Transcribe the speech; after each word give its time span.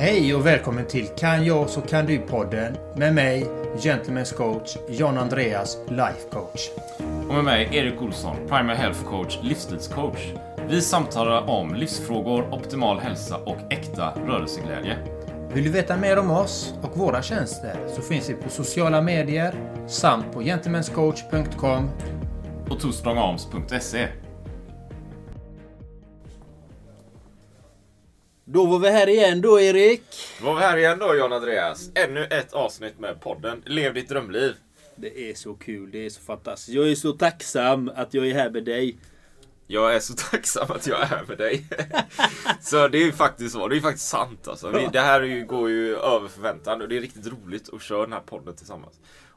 Hej 0.00 0.34
och 0.34 0.46
välkommen 0.46 0.86
till 0.86 1.06
Kan 1.06 1.44
jag 1.44 1.70
så 1.70 1.80
kan 1.80 2.06
du-podden 2.06 2.76
med 2.96 3.14
mig, 3.14 3.46
Gentlemen's 3.76 4.34
coach 4.34 4.76
John 4.88 5.18
Andreas, 5.18 5.78
life 5.88 6.30
coach. 6.30 6.70
Och 7.28 7.34
med 7.34 7.44
mig, 7.44 7.68
Erik 7.72 8.02
Olsson, 8.02 8.36
primary 8.48 8.76
health 8.76 9.04
coach, 9.04 9.38
livsstilscoach. 9.42 10.32
Vi 10.68 10.82
samtalar 10.82 11.50
om 11.50 11.74
livsfrågor, 11.74 12.54
optimal 12.54 12.98
hälsa 12.98 13.36
och 13.36 13.72
äkta 13.72 14.14
rörelseglädje. 14.26 14.96
Vill 15.54 15.64
du 15.64 15.70
veta 15.70 15.96
mer 15.96 16.18
om 16.18 16.30
oss 16.30 16.74
och 16.82 16.98
våra 16.98 17.22
tjänster 17.22 17.76
så 17.96 18.02
finns 18.02 18.30
vi 18.30 18.34
på 18.34 18.48
sociala 18.48 19.02
medier 19.02 19.54
samt 19.86 20.32
på 20.32 20.40
gentlemanscoach.com 20.40 21.90
Och 22.70 22.80
twostrongarms.se. 22.80 24.08
Då 28.50 28.66
var 28.66 28.78
vi 28.78 28.90
här 28.90 29.08
igen 29.08 29.40
då 29.40 29.60
Erik. 29.60 30.02
Då 30.40 30.46
var 30.46 30.54
vi 30.54 30.60
här 30.60 30.76
igen 30.76 30.98
då 30.98 31.14
John 31.14 31.32
Andreas. 31.32 31.90
Ännu 31.94 32.24
ett 32.24 32.52
avsnitt 32.52 32.98
med 32.98 33.20
podden 33.20 33.62
Lev 33.66 33.94
ditt 33.94 34.08
drömliv. 34.08 34.54
Det 34.96 35.30
är 35.30 35.34
så 35.34 35.54
kul, 35.54 35.90
det 35.90 36.06
är 36.06 36.10
så 36.10 36.20
fantastiskt. 36.20 36.76
Jag 36.76 36.90
är 36.90 36.94
så 36.94 37.12
tacksam 37.12 37.90
att 37.94 38.14
jag 38.14 38.28
är 38.28 38.34
här 38.34 38.50
med 38.50 38.64
dig. 38.64 38.98
Jag 39.66 39.94
är 39.94 40.00
så 40.00 40.14
tacksam 40.30 40.70
att 40.70 40.86
jag 40.86 41.02
är 41.02 41.06
här 41.06 41.24
med 41.28 41.38
dig. 41.38 41.66
så 42.60 42.88
det 42.88 42.98
är 42.98 43.04
ju 43.04 43.12
faktiskt 43.12 43.52
så. 43.52 43.68
Det 43.68 43.76
är 43.76 43.80
faktiskt 43.80 44.08
sant 44.08 44.48
alltså. 44.48 44.70
Vi, 44.70 44.88
det 44.92 45.00
här 45.00 45.20
är 45.20 45.26
ju, 45.26 45.44
går 45.44 45.70
ju 45.70 45.96
över 45.96 46.28
förväntan 46.28 46.82
och 46.82 46.88
det 46.88 46.96
är 46.96 47.00
riktigt 47.00 47.26
roligt 47.26 47.74
att 47.74 47.82
köra 47.82 48.00
den 48.00 48.12
här 48.12 48.20
podden 48.20 48.56
tillsammans. 48.56 48.94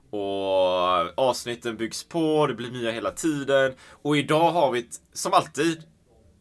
Och 0.09 1.19
avsnitten 1.19 1.77
byggs 1.77 2.03
på, 2.03 2.47
det 2.47 2.53
blir 2.53 2.71
nya 2.71 2.91
hela 2.91 3.11
tiden. 3.11 3.73
Och 3.89 4.17
idag 4.17 4.51
har 4.51 4.71
vi 4.71 4.79
ett, 4.79 5.01
som 5.13 5.33
alltid, 5.33 5.83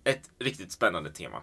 ett 0.05 0.23
riktigt 0.39 0.73
spännande 0.73 1.11
tema. 1.11 1.43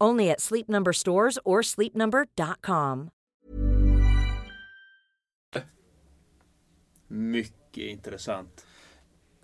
Only 0.00 0.30
at 0.30 0.40
Sleep 0.40 0.68
Number 0.68 0.92
stores 0.92 1.38
or 1.44 1.62
sleepnumber.com. 1.62 3.10
Mycket 7.08 7.84
intressant. 7.84 8.66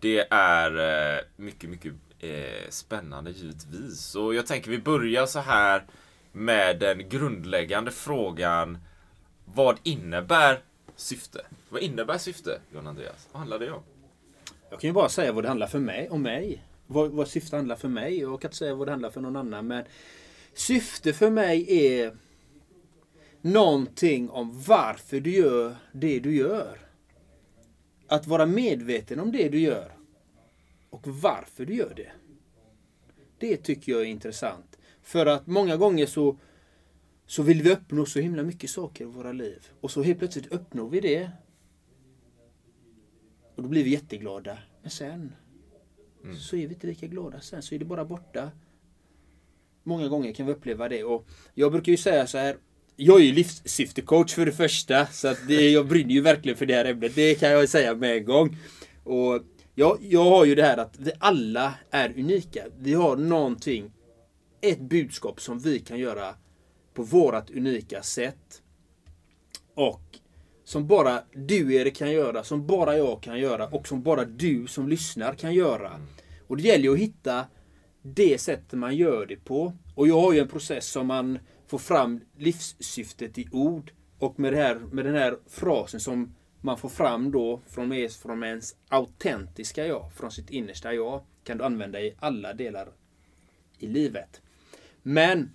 Det 0.00 0.26
är 0.30 0.78
eh, 1.16 1.20
mycket, 1.36 1.70
mycket 1.70 1.92
eh, 2.18 2.68
spännande 2.68 3.30
givetvis. 3.30 4.14
Och 4.14 4.34
jag 4.34 4.46
tänker 4.46 4.70
vi 4.70 4.78
börjar 4.78 5.26
så 5.26 5.38
här 5.38 5.86
med 6.32 6.78
den 6.78 7.08
grundläggande 7.08 7.90
frågan. 7.90 8.78
Vad 9.44 9.78
innebär 9.82 10.62
syfte? 10.96 11.46
Vad 11.68 11.82
innebär 11.82 12.18
syfte, 12.18 12.60
John 12.74 12.86
Andreas? 12.86 13.28
Vad 13.32 13.38
handlar 13.38 13.58
det 13.58 13.70
om? 13.70 13.82
Jag 14.70 14.80
kan 14.80 14.88
ju 14.88 14.94
bara 14.94 15.08
säga 15.08 15.32
vad 15.32 15.44
det 15.44 15.48
handlar 15.48 15.66
för 15.66 15.78
mig, 15.78 16.08
om 16.10 16.22
mig. 16.22 16.64
Vad, 16.86 17.10
vad 17.10 17.28
syfte 17.28 17.56
handlar 17.56 17.76
för 17.76 17.88
mig. 17.88 18.20
Jag 18.20 18.40
kan 18.40 18.48
inte 18.48 18.56
säga 18.56 18.74
vad 18.74 18.86
det 18.86 18.90
handlar 18.90 19.10
för 19.10 19.20
någon 19.20 19.36
annan. 19.36 19.66
Men 19.66 19.84
syfte 20.54 21.12
för 21.12 21.30
mig 21.30 21.66
är 21.86 22.16
någonting 23.40 24.30
om 24.30 24.62
varför 24.66 25.20
du 25.20 25.30
gör 25.30 25.76
det 25.92 26.20
du 26.20 26.36
gör. 26.36 26.78
Att 28.06 28.26
vara 28.26 28.46
medveten 28.46 29.20
om 29.20 29.32
det 29.32 29.48
du 29.48 29.60
gör. 29.60 29.96
Och 30.90 31.06
varför 31.06 31.66
du 31.66 31.74
gör 31.74 31.94
det. 31.96 32.12
Det 33.38 33.56
tycker 33.56 33.92
jag 33.92 34.00
är 34.00 34.06
intressant. 34.06 34.78
För 35.02 35.26
att 35.26 35.46
många 35.46 35.76
gånger 35.76 36.06
så, 36.06 36.38
så 37.26 37.42
vill 37.42 37.62
vi 37.62 37.72
uppnå 37.72 38.06
så 38.06 38.20
himla 38.20 38.42
mycket 38.42 38.70
saker 38.70 39.04
i 39.04 39.08
våra 39.08 39.32
liv. 39.32 39.68
Och 39.80 39.90
så 39.90 40.02
helt 40.02 40.18
plötsligt 40.18 40.52
uppnår 40.52 40.88
vi 40.88 41.00
det. 41.00 41.30
Och 43.54 43.62
då 43.62 43.68
blir 43.68 43.84
vi 43.84 43.90
jätteglada. 43.90 44.58
Men 44.82 44.90
sen 44.90 45.32
så 46.38 46.56
är 46.56 46.66
vi 46.66 46.74
inte 46.74 46.86
lika 46.86 47.06
glada. 47.06 47.40
Sen 47.40 47.62
så 47.62 47.74
är 47.74 47.78
det 47.78 47.84
bara 47.84 48.04
borta. 48.04 48.50
Många 49.82 50.08
gånger 50.08 50.32
kan 50.32 50.46
vi 50.46 50.52
uppleva 50.52 50.88
det. 50.88 51.04
Och 51.04 51.26
jag 51.54 51.72
brukar 51.72 51.92
ju 51.92 51.98
säga 51.98 52.26
så 52.26 52.38
här. 52.38 52.56
Jag 52.96 53.20
är 53.20 53.24
ju 53.24 53.32
livssyftecoach 53.32 54.34
för 54.34 54.46
det 54.46 54.52
första. 54.52 55.06
Så 55.06 55.28
att 55.28 55.48
det, 55.48 55.70
jag 55.70 55.86
brinner 55.88 56.14
ju 56.14 56.20
verkligen 56.20 56.58
för 56.58 56.66
det 56.66 56.74
här 56.74 56.84
ämnet. 56.84 57.14
Det 57.14 57.34
kan 57.34 57.50
jag 57.50 57.68
säga 57.68 57.94
med 57.94 58.16
en 58.16 58.24
gång. 58.24 58.56
Och 59.04 59.42
jag, 59.74 59.98
jag 60.00 60.24
har 60.24 60.44
ju 60.44 60.54
det 60.54 60.62
här 60.62 60.76
att 60.76 60.94
vi 60.98 61.12
alla 61.18 61.74
är 61.90 62.18
unika. 62.18 62.64
Vi 62.78 62.94
har 62.94 63.16
någonting. 63.16 63.92
Ett 64.60 64.80
budskap 64.80 65.40
som 65.40 65.58
vi 65.58 65.78
kan 65.78 65.98
göra 65.98 66.34
på 66.94 67.02
vårat 67.02 67.50
unika 67.50 68.02
sätt. 68.02 68.62
Och 69.74 70.02
som 70.64 70.86
bara 70.86 71.22
du 71.32 71.74
Erik 71.74 71.96
kan 71.96 72.12
göra, 72.12 72.44
som 72.44 72.66
bara 72.66 72.96
jag 72.96 73.22
kan 73.22 73.38
göra 73.38 73.66
och 73.66 73.88
som 73.88 74.02
bara 74.02 74.24
du 74.24 74.66
som 74.66 74.88
lyssnar 74.88 75.34
kan 75.34 75.54
göra. 75.54 76.00
Och 76.48 76.56
det 76.56 76.62
gäller 76.62 76.84
ju 76.84 76.92
att 76.92 76.98
hitta 76.98 77.44
det 78.02 78.40
sättet 78.40 78.78
man 78.78 78.96
gör 78.96 79.26
det 79.26 79.36
på. 79.36 79.72
Och 79.94 80.08
jag 80.08 80.20
har 80.20 80.32
ju 80.32 80.38
en 80.38 80.48
process 80.48 80.86
som 80.86 81.06
man 81.06 81.38
får 81.66 81.78
fram 81.78 82.20
livssyftet 82.36 83.38
i 83.38 83.48
ord. 83.52 83.92
Och 84.18 84.40
med, 84.40 84.52
det 84.52 84.56
här, 84.56 84.74
med 84.74 85.04
den 85.04 85.14
här 85.14 85.38
frasen 85.46 86.00
som 86.00 86.34
man 86.60 86.78
får 86.78 86.88
fram 86.88 87.30
då 87.30 87.60
från, 87.66 88.08
från 88.22 88.44
ens 88.44 88.76
autentiska 88.88 89.86
jag, 89.86 90.12
från 90.12 90.30
sitt 90.30 90.50
innersta 90.50 90.94
jag, 90.94 91.24
kan 91.44 91.58
du 91.58 91.64
använda 91.64 92.00
i 92.00 92.14
alla 92.18 92.54
delar 92.54 92.88
i 93.78 93.86
livet. 93.86 94.40
Men 95.02 95.54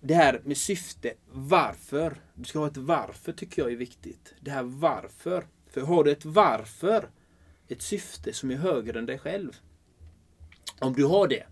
det 0.00 0.14
här 0.14 0.40
med 0.44 0.56
syfte, 0.56 1.14
varför? 1.32 2.20
Du 2.34 2.44
ska 2.44 2.58
ha 2.58 2.66
ett 2.66 2.76
varför 2.76 3.32
tycker 3.32 3.62
jag 3.62 3.72
är 3.72 3.76
viktigt. 3.76 4.34
Det 4.40 4.50
här 4.50 4.62
varför. 4.62 5.46
För 5.70 5.80
har 5.80 6.04
du 6.04 6.10
ett 6.10 6.24
varför, 6.24 7.10
ett 7.68 7.82
syfte 7.82 8.32
som 8.32 8.50
är 8.50 8.56
högre 8.56 8.98
än 8.98 9.06
dig 9.06 9.18
själv. 9.18 9.56
Om 10.78 10.92
du 10.92 11.04
har 11.04 11.28
det, 11.28 11.46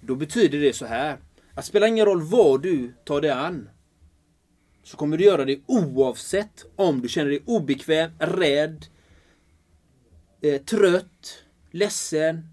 då 0.00 0.14
betyder 0.14 0.58
det 0.58 0.72
så 0.72 0.86
här. 0.86 1.18
Att 1.54 1.64
spelar 1.64 1.86
ingen 1.86 2.06
roll 2.06 2.22
vad 2.22 2.62
du 2.62 2.92
tar 3.04 3.20
dig 3.20 3.30
an. 3.30 3.68
Så 4.82 4.96
kommer 4.96 5.16
du 5.16 5.24
göra 5.24 5.44
det 5.44 5.60
oavsett 5.66 6.66
om 6.76 7.00
du 7.00 7.08
känner 7.08 7.30
dig 7.30 7.42
obekväm, 7.46 8.10
rädd, 8.18 8.86
eh, 10.40 10.62
trött, 10.62 11.44
ledsen, 11.70 12.48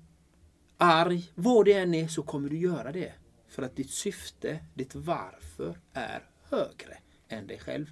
arg. 0.78 1.32
Vad 1.36 1.66
det 1.66 1.74
än 1.74 1.94
är 1.94 2.08
så 2.08 2.24
kommer 2.24 2.50
du 2.50 2.58
göra 2.58 2.92
det. 2.92 3.14
För 3.48 3.64
att 3.64 3.76
ditt 3.76 3.90
syfte, 3.90 4.60
ditt 4.74 4.96
varför 4.96 5.80
är 5.94 6.24
högre 6.50 6.98
än 7.28 7.48
dig 7.48 7.60
själv. 7.60 7.86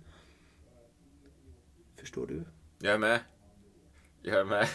Förstår 1.96 2.28
du? 2.28 2.44
Jag 2.80 2.94
är 2.94 2.98
med. 2.98 3.20
Jag 4.26 4.40
är 4.40 4.46
med. 4.46 4.68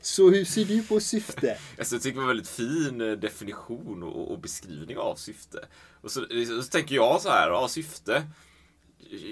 Så 0.00 0.30
hur 0.30 0.44
ser 0.44 0.64
du 0.64 0.82
på 0.82 1.00
syfte? 1.00 1.58
Alltså, 1.78 1.94
jag 1.94 2.02
tycker 2.02 2.14
det 2.14 2.24
var 2.24 2.30
en 2.30 2.36
väldigt 2.36 2.48
fin 2.48 3.00
eh, 3.00 3.12
definition 3.12 4.02
och, 4.02 4.32
och 4.32 4.38
beskrivning 4.38 4.98
av 4.98 5.16
syfte. 5.16 5.58
Och 6.00 6.10
så, 6.10 6.26
så, 6.46 6.62
så 6.62 6.70
tänker 6.70 6.94
jag 6.94 7.20
så 7.20 7.28
här, 7.28 7.50
ja, 7.50 7.68
syfte. 7.68 8.22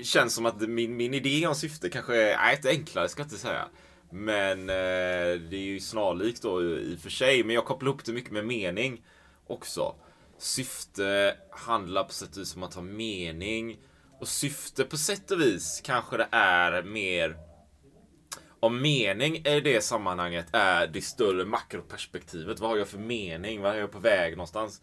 Känns 0.03 0.35
som 0.35 0.47
att 0.47 0.61
min, 0.61 0.97
min 0.97 1.15
idé 1.15 1.47
om 1.47 1.55
syfte 1.55 1.89
kanske 1.89 2.17
är, 2.17 2.56
inte 2.56 2.69
enklare 2.69 3.09
ska 3.09 3.21
jag 3.21 3.27
inte 3.27 3.39
säga. 3.39 3.69
Men 4.11 4.61
eh, 4.61 5.41
det 5.50 5.56
är 5.56 5.67
ju 5.67 5.81
snarlikt 5.81 6.43
då 6.43 6.62
i 6.62 6.97
och 6.97 7.00
för 7.00 7.11
sig. 7.11 7.44
Men 7.44 7.55
jag 7.55 7.65
kopplar 7.65 7.89
ihop 7.89 8.05
det 8.05 8.12
mycket 8.12 8.33
med 8.33 8.47
mening 8.47 9.05
också. 9.47 9.94
Syfte 10.39 11.37
handlar 11.50 12.05
på 12.05 12.12
sätt 12.12 12.37
och 12.37 12.39
vis 12.39 12.56
om 12.56 12.62
att 12.62 12.75
ha 12.75 12.83
mening. 12.83 13.79
Och 14.21 14.29
syfte 14.29 14.85
på 14.85 14.97
sätt 14.97 15.31
och 15.31 15.41
vis 15.41 15.81
kanske 15.85 16.17
det 16.17 16.29
är 16.31 16.83
mer 16.83 17.51
om 18.62 18.82
mening 18.82 19.37
i 19.37 19.61
det 19.61 19.85
sammanhanget 19.85 20.47
är 20.53 20.87
det 20.87 21.03
större 21.03 21.44
makroperspektivet. 21.44 22.61
Vad 22.61 22.70
har 22.70 22.76
jag 22.76 22.88
för 22.88 22.99
mening? 22.99 23.61
Vad 23.61 23.75
är 23.75 23.79
jag 23.79 23.93
på 23.93 23.99
väg 23.99 24.37
någonstans? 24.37 24.82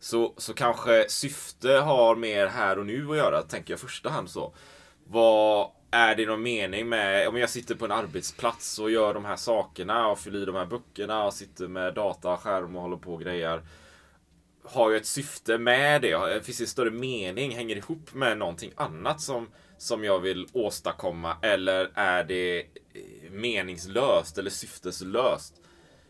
Så, 0.00 0.34
så 0.36 0.54
kanske 0.54 1.08
syfte 1.08 1.72
har 1.72 2.16
mer 2.16 2.46
här 2.46 2.78
och 2.78 2.86
nu 2.86 3.10
att 3.10 3.16
göra, 3.16 3.42
tänker 3.42 3.72
jag 3.72 3.78
i 3.78 3.80
första 3.80 4.10
hand 4.10 4.30
så. 4.30 4.54
Vad 5.04 5.70
är 5.90 6.14
det 6.14 6.26
någon 6.26 6.42
mening 6.42 6.88
med, 6.88 7.28
om 7.28 7.36
jag 7.36 7.50
sitter 7.50 7.74
på 7.74 7.84
en 7.84 7.92
arbetsplats 7.92 8.78
och 8.78 8.90
gör 8.90 9.14
de 9.14 9.24
här 9.24 9.36
sakerna 9.36 10.08
och 10.08 10.18
fyller 10.18 10.42
i 10.42 10.44
de 10.44 10.54
här 10.54 10.66
böckerna 10.66 11.24
och 11.24 11.34
sitter 11.34 11.68
med 11.68 11.94
dataskärm 11.94 12.76
och 12.76 12.82
håller 12.82 12.96
på 12.96 13.14
och 13.14 13.20
grejer. 13.20 13.62
Har 14.64 14.90
jag 14.90 15.00
ett 15.00 15.06
syfte 15.06 15.58
med 15.58 16.02
det? 16.02 16.44
Finns 16.44 16.58
det 16.58 16.64
en 16.64 16.68
större 16.68 16.90
mening? 16.90 17.56
Hänger 17.56 17.74
det 17.74 17.78
ihop 17.78 18.14
med 18.14 18.38
någonting 18.38 18.72
annat 18.76 19.20
som, 19.20 19.48
som 19.78 20.04
jag 20.04 20.18
vill 20.18 20.46
åstadkomma? 20.52 21.36
Eller 21.42 21.90
är 21.94 22.24
det 22.24 22.60
eh, 22.60 23.30
meningslöst 23.30 24.38
eller 24.38 24.50
syfteslöst? 24.50 25.54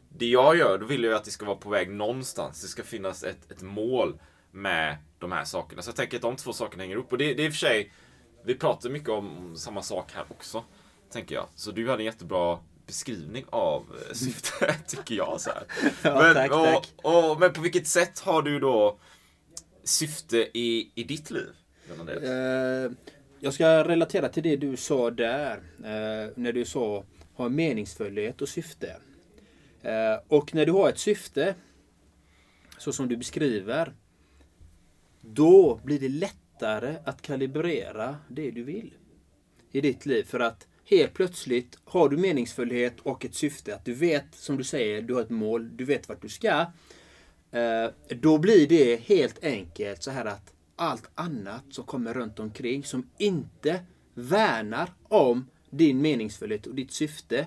Det 0.08 0.26
jag 0.26 0.56
gör, 0.56 0.78
då 0.78 0.86
vill 0.86 1.04
jag 1.04 1.14
att 1.14 1.24
det 1.24 1.30
ska 1.30 1.46
vara 1.46 1.56
på 1.56 1.70
väg 1.70 1.90
någonstans. 1.90 2.62
Det 2.62 2.68
ska 2.68 2.82
finnas 2.82 3.24
ett, 3.24 3.50
ett 3.50 3.62
mål 3.62 4.20
med 4.50 4.96
de 5.18 5.32
här 5.32 5.44
sakerna. 5.44 5.82
Så 5.82 5.88
jag 5.88 5.96
tänker 5.96 6.16
att 6.16 6.22
de 6.22 6.36
två 6.36 6.52
sakerna 6.52 6.82
hänger 6.82 6.96
ihop. 6.96 7.12
Och 7.12 7.18
det, 7.18 7.34
det 7.34 7.42
är 7.42 7.46
i 7.46 7.48
och 7.48 7.52
för 7.52 7.58
sig, 7.58 7.92
vi 8.44 8.54
pratar 8.54 8.90
mycket 8.90 9.08
om 9.08 9.56
samma 9.56 9.82
sak 9.82 10.12
här 10.12 10.24
också. 10.28 10.64
Tänker 11.12 11.34
jag. 11.34 11.46
Så 11.54 11.70
du 11.70 11.90
hade 11.90 12.02
en 12.02 12.06
jättebra 12.06 12.58
beskrivning 12.92 13.44
av 13.50 13.82
eh, 14.08 14.14
syftet, 14.14 14.86
tycker 14.88 15.14
jag. 15.14 15.40
Så. 15.40 15.50
Ja, 16.02 16.22
men, 16.22 16.34
tack, 16.34 16.50
och, 16.50 16.64
tack. 16.64 16.88
Och, 16.96 17.40
men 17.40 17.52
på 17.52 17.60
vilket 17.60 17.86
sätt 17.86 18.18
har 18.18 18.42
du 18.42 18.60
då 18.60 18.98
syfte 19.84 20.58
i, 20.58 20.92
i 20.94 21.04
ditt 21.04 21.30
liv? 21.30 21.48
Eh, 22.22 22.92
jag 23.40 23.54
ska 23.54 23.84
relatera 23.84 24.28
till 24.28 24.42
det 24.42 24.56
du 24.56 24.76
sa 24.76 25.10
där. 25.10 25.56
eh, 25.78 26.30
när 26.36 26.52
du 26.52 26.64
sa 26.64 27.04
ha 27.34 27.48
meningsfullhet 27.48 28.42
och 28.42 28.48
syfte. 28.48 28.96
Och 30.28 30.54
när 30.54 30.66
du 30.66 30.72
har 30.72 30.88
ett 30.88 30.98
syfte, 30.98 31.54
så 32.78 32.92
som 32.92 33.08
du 33.08 33.16
beskriver, 33.16 33.92
då 35.20 35.80
blir 35.84 36.00
det 36.00 36.08
lättare 36.08 36.96
att 37.04 37.22
kalibrera 37.22 38.16
det 38.28 38.50
du 38.50 38.62
vill 38.62 38.94
i 39.70 39.80
ditt 39.80 40.06
liv. 40.06 40.24
För 40.24 40.40
att 40.40 40.66
helt 40.96 41.14
plötsligt 41.14 41.78
har 41.84 42.08
du 42.08 42.16
meningsfullhet 42.16 43.00
och 43.00 43.24
ett 43.24 43.34
syfte. 43.34 43.74
Att 43.74 43.84
du 43.84 43.94
vet, 43.94 44.24
som 44.32 44.56
du 44.56 44.64
säger, 44.64 45.02
du 45.02 45.14
har 45.14 45.20
ett 45.20 45.30
mål, 45.30 45.76
du 45.76 45.84
vet 45.84 46.08
vart 46.08 46.22
du 46.22 46.28
ska. 46.28 46.66
Eh, 47.50 47.90
då 48.08 48.38
blir 48.38 48.68
det 48.68 48.96
helt 48.96 49.44
enkelt 49.44 50.02
så 50.02 50.10
här 50.10 50.24
att 50.24 50.52
allt 50.76 51.10
annat 51.14 51.64
som 51.70 51.84
kommer 51.84 52.14
runt 52.14 52.38
omkring 52.38 52.84
som 52.84 53.10
inte 53.18 53.80
värnar 54.14 54.92
om 55.08 55.46
din 55.70 56.02
meningsfullhet 56.02 56.66
och 56.66 56.74
ditt 56.74 56.92
syfte. 56.92 57.46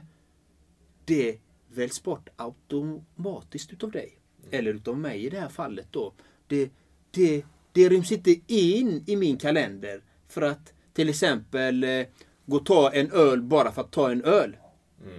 Det 1.06 1.38
väljs 1.74 2.04
bort 2.04 2.30
automatiskt 2.36 3.74
utav 3.74 3.92
dig. 3.92 4.18
Eller 4.52 4.74
utav 4.74 4.98
mig 4.98 5.26
i 5.26 5.30
det 5.30 5.40
här 5.40 5.50
fallet 5.50 5.88
då. 5.92 6.14
Det, 6.48 6.70
det, 7.12 7.46
det 7.72 7.90
ryms 7.90 8.12
inte 8.12 8.36
in 8.48 9.04
i 9.08 9.16
min 9.16 9.38
kalender 9.38 10.02
för 10.28 10.42
att 10.42 10.74
till 10.94 11.10
exempel 11.10 11.84
eh, 11.84 12.06
gå 12.46 12.58
och 12.58 12.66
ta 12.66 12.92
en 12.92 13.12
öl 13.12 13.42
bara 13.42 13.72
för 13.72 13.82
att 13.82 13.92
ta 13.92 14.12
en 14.12 14.24
öl. 14.24 14.58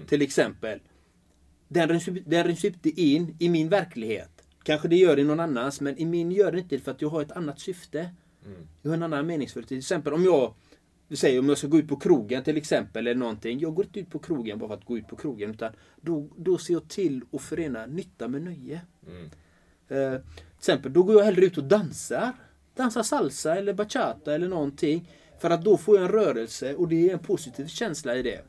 Till 0.08 0.22
exempel. 0.22 0.80
Den 1.68 2.00
den 2.26 2.44
ryms 2.44 2.64
inte 2.64 2.88
in 3.00 3.36
i 3.38 3.48
min 3.48 3.68
verklighet. 3.68 4.42
Kanske 4.62 4.88
det 4.88 4.96
gör 4.96 5.16
det 5.16 5.22
i 5.22 5.24
någon 5.24 5.40
annans, 5.40 5.80
men 5.80 5.98
i 5.98 6.04
min 6.04 6.32
gör 6.32 6.52
det 6.52 6.58
inte 6.58 6.78
för 6.78 6.90
att 6.90 7.02
jag 7.02 7.08
har 7.08 7.22
ett 7.22 7.32
annat 7.32 7.60
syfte. 7.60 8.10
Jag 8.82 8.90
har 8.90 8.96
en 8.96 9.02
annan 9.02 9.26
meningsfullhet. 9.26 9.68
Till 9.68 9.78
exempel 9.78 10.12
om 10.12 10.24
jag 10.24 10.54
säger 11.14 11.38
om 11.38 11.48
jag 11.48 11.58
ska 11.58 11.66
gå 11.66 11.78
ut 11.78 11.88
på 11.88 11.96
krogen 11.96 12.44
till 12.44 12.56
exempel 12.56 13.06
eller 13.06 13.18
någonting. 13.20 13.58
Jag 13.58 13.74
går 13.74 13.84
inte 13.84 14.00
ut 14.00 14.10
på 14.10 14.18
krogen 14.18 14.58
bara 14.58 14.68
för 14.68 14.74
att 14.74 14.84
gå 14.84 14.98
ut 14.98 15.08
på 15.08 15.16
krogen. 15.16 15.50
Utan 15.50 15.72
då, 16.00 16.28
då 16.36 16.58
ser 16.58 16.74
jag 16.74 16.88
till 16.88 17.22
att 17.32 17.42
förena 17.42 17.86
nytta 17.86 18.28
med 18.28 18.42
nöje. 18.42 18.80
Eh, 19.88 20.20
till 20.20 20.58
exempel, 20.58 20.92
då 20.92 21.02
går 21.02 21.16
jag 21.16 21.24
hellre 21.24 21.44
ut 21.44 21.58
och 21.58 21.64
dansar. 21.64 22.32
Dansar 22.74 23.02
salsa 23.02 23.56
eller 23.56 23.74
bachata 23.74 24.34
eller 24.34 24.48
någonting. 24.48 25.08
För 25.38 25.50
att 25.50 25.64
då 25.64 25.76
får 25.76 25.96
jag 25.96 26.04
en 26.04 26.12
rörelse 26.12 26.74
och 26.74 26.88
det 26.88 27.08
är 27.08 27.12
en 27.12 27.18
positiv 27.18 27.66
känsla 27.66 28.16
i 28.16 28.22
det. 28.22 28.40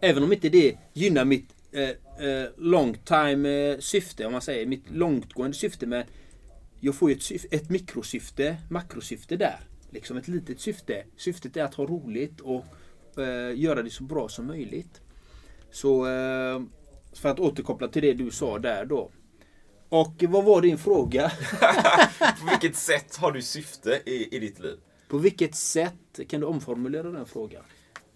Även 0.00 0.22
om 0.22 0.32
inte 0.32 0.48
det 0.48 0.76
gynnar 0.92 1.24
mitt 1.24 1.54
eh, 1.72 1.88
eh, 2.28 2.48
long 2.56 2.96
time 3.04 3.70
eh, 3.72 3.78
syfte, 3.78 4.26
om 4.26 4.32
man 4.32 4.42
säger. 4.42 4.66
Mitt 4.66 4.90
långtgående 4.90 5.56
syfte. 5.56 5.86
Men 5.86 6.04
jag 6.80 6.94
får 6.94 7.10
ju 7.10 7.16
ett, 7.16 7.52
ett 7.52 7.70
mikrosyfte, 7.70 8.56
makrosyfte 8.70 9.36
där. 9.36 9.60
Liksom 9.90 10.16
ett 10.16 10.28
litet 10.28 10.60
syfte. 10.60 11.04
Syftet 11.16 11.56
är 11.56 11.64
att 11.64 11.74
ha 11.74 11.86
roligt 11.86 12.40
och 12.40 12.64
eh, 13.18 13.58
göra 13.58 13.82
det 13.82 13.90
så 13.90 14.02
bra 14.02 14.28
som 14.28 14.46
möjligt. 14.46 15.00
Så 15.70 16.06
eh, 16.06 16.62
för 17.12 17.28
att 17.28 17.40
återkoppla 17.40 17.88
till 17.88 18.02
det 18.02 18.12
du 18.12 18.30
sa 18.30 18.58
där 18.58 18.84
då. 18.84 19.10
Och 19.88 20.24
vad 20.28 20.44
var 20.44 20.62
din 20.62 20.78
fråga? 20.78 21.32
På 22.40 22.46
vilket 22.50 22.76
sätt 22.76 23.16
har 23.16 23.32
du 23.32 23.42
syfte 23.42 24.02
i, 24.06 24.36
i 24.36 24.38
ditt 24.38 24.60
liv? 24.60 24.76
På 25.10 25.18
vilket 25.18 25.54
sätt 25.54 26.20
kan 26.28 26.40
du 26.40 26.46
omformulera 26.46 27.10
den 27.10 27.26
frågan? 27.26 27.62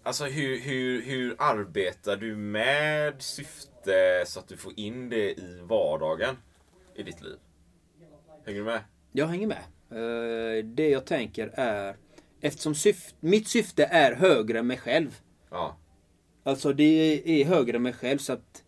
Alltså 0.03 0.25
hur, 0.25 0.59
hur, 0.59 1.01
hur 1.01 1.35
arbetar 1.37 2.15
du 2.17 2.35
med 2.35 3.21
syfte 3.21 4.23
så 4.25 4.39
att 4.39 4.47
du 4.47 4.57
får 4.57 4.79
in 4.79 5.09
det 5.09 5.31
i 5.39 5.59
vardagen 5.61 6.35
i 6.95 7.03
ditt 7.03 7.21
liv? 7.21 7.37
Hänger 8.45 8.59
du 8.59 8.65
med? 8.65 8.81
Jag 9.11 9.27
hänger 9.27 9.47
med. 9.47 9.63
Eh, 9.91 10.65
det 10.65 10.89
jag 10.89 11.05
tänker 11.05 11.47
är 11.53 11.95
Eftersom 12.41 12.73
syf- 12.73 13.13
mitt 13.19 13.47
syfte 13.47 13.85
är 13.85 14.15
högre 14.15 14.59
än 14.59 14.67
mig 14.67 14.77
själv. 14.77 15.19
Ja. 15.49 15.77
Alltså 16.43 16.73
det 16.73 17.21
är 17.41 17.45
högre 17.45 17.75
än 17.77 17.83
mig 17.83 17.93
själv 17.93 18.17
så 18.17 18.33
att 18.33 18.63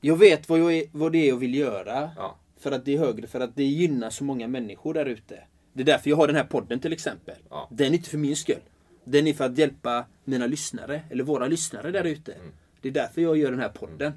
Jag 0.00 0.16
vet 0.16 0.48
vad, 0.48 0.58
jag 0.58 0.88
vad 0.92 1.12
det 1.12 1.18
är 1.18 1.28
jag 1.28 1.36
vill 1.36 1.54
göra. 1.54 2.10
Ja. 2.16 2.38
För 2.58 2.72
att 2.72 2.84
det 2.84 2.94
är 2.94 2.98
högre, 2.98 3.26
för 3.26 3.40
att 3.40 3.56
det 3.56 3.64
gynnar 3.64 4.10
så 4.10 4.24
många 4.24 4.48
människor 4.48 4.94
där 4.94 5.06
ute. 5.06 5.44
Det 5.72 5.82
är 5.82 5.86
därför 5.86 6.10
jag 6.10 6.16
har 6.16 6.26
den 6.26 6.36
här 6.36 6.44
podden 6.44 6.80
till 6.80 6.92
exempel. 6.92 7.34
Ja. 7.50 7.68
Den 7.70 7.86
är 7.92 7.96
inte 7.96 8.10
för 8.10 8.18
min 8.18 8.36
skull. 8.36 8.60
Den 9.04 9.26
är 9.26 9.32
för 9.32 9.44
att 9.44 9.58
hjälpa 9.58 10.06
mina 10.24 10.46
lyssnare, 10.46 11.02
eller 11.10 11.24
våra 11.24 11.46
lyssnare 11.46 11.90
där 11.90 12.04
ute. 12.04 12.32
Mm. 12.32 12.46
Det 12.80 12.88
är 12.88 12.92
därför 12.92 13.20
jag 13.22 13.36
gör 13.36 13.50
den 13.50 13.60
här 13.60 13.68
podden. 13.68 14.12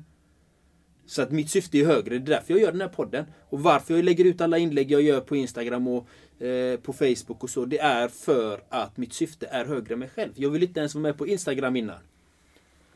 Så 1.05 1.21
att 1.21 1.31
mitt 1.31 1.49
syfte 1.49 1.77
är 1.77 1.85
högre, 1.85 2.09
det 2.19 2.31
är 2.31 2.35
därför 2.35 2.53
jag 2.53 2.61
gör 2.61 2.71
den 2.71 2.81
här 2.81 2.87
podden. 2.87 3.25
Och 3.49 3.59
varför 3.63 3.95
jag 3.95 4.05
lägger 4.05 4.25
ut 4.25 4.41
alla 4.41 4.57
inlägg 4.57 4.91
jag 4.91 5.01
gör 5.01 5.21
på 5.21 5.35
Instagram 5.35 5.87
och 5.87 6.07
eh, 6.43 6.79
på 6.79 6.93
Facebook 6.93 7.43
och 7.43 7.49
så, 7.49 7.65
det 7.65 7.79
är 7.79 8.07
för 8.07 8.63
att 8.69 8.97
mitt 8.97 9.13
syfte 9.13 9.47
är 9.51 9.65
högre 9.65 9.93
än 9.93 9.99
mig 9.99 10.09
själv. 10.09 10.31
Jag 10.35 10.49
vill 10.49 10.63
inte 10.63 10.79
ens 10.79 10.95
vara 10.95 11.01
med 11.01 11.17
på 11.17 11.27
Instagram 11.27 11.75
innan. 11.75 11.99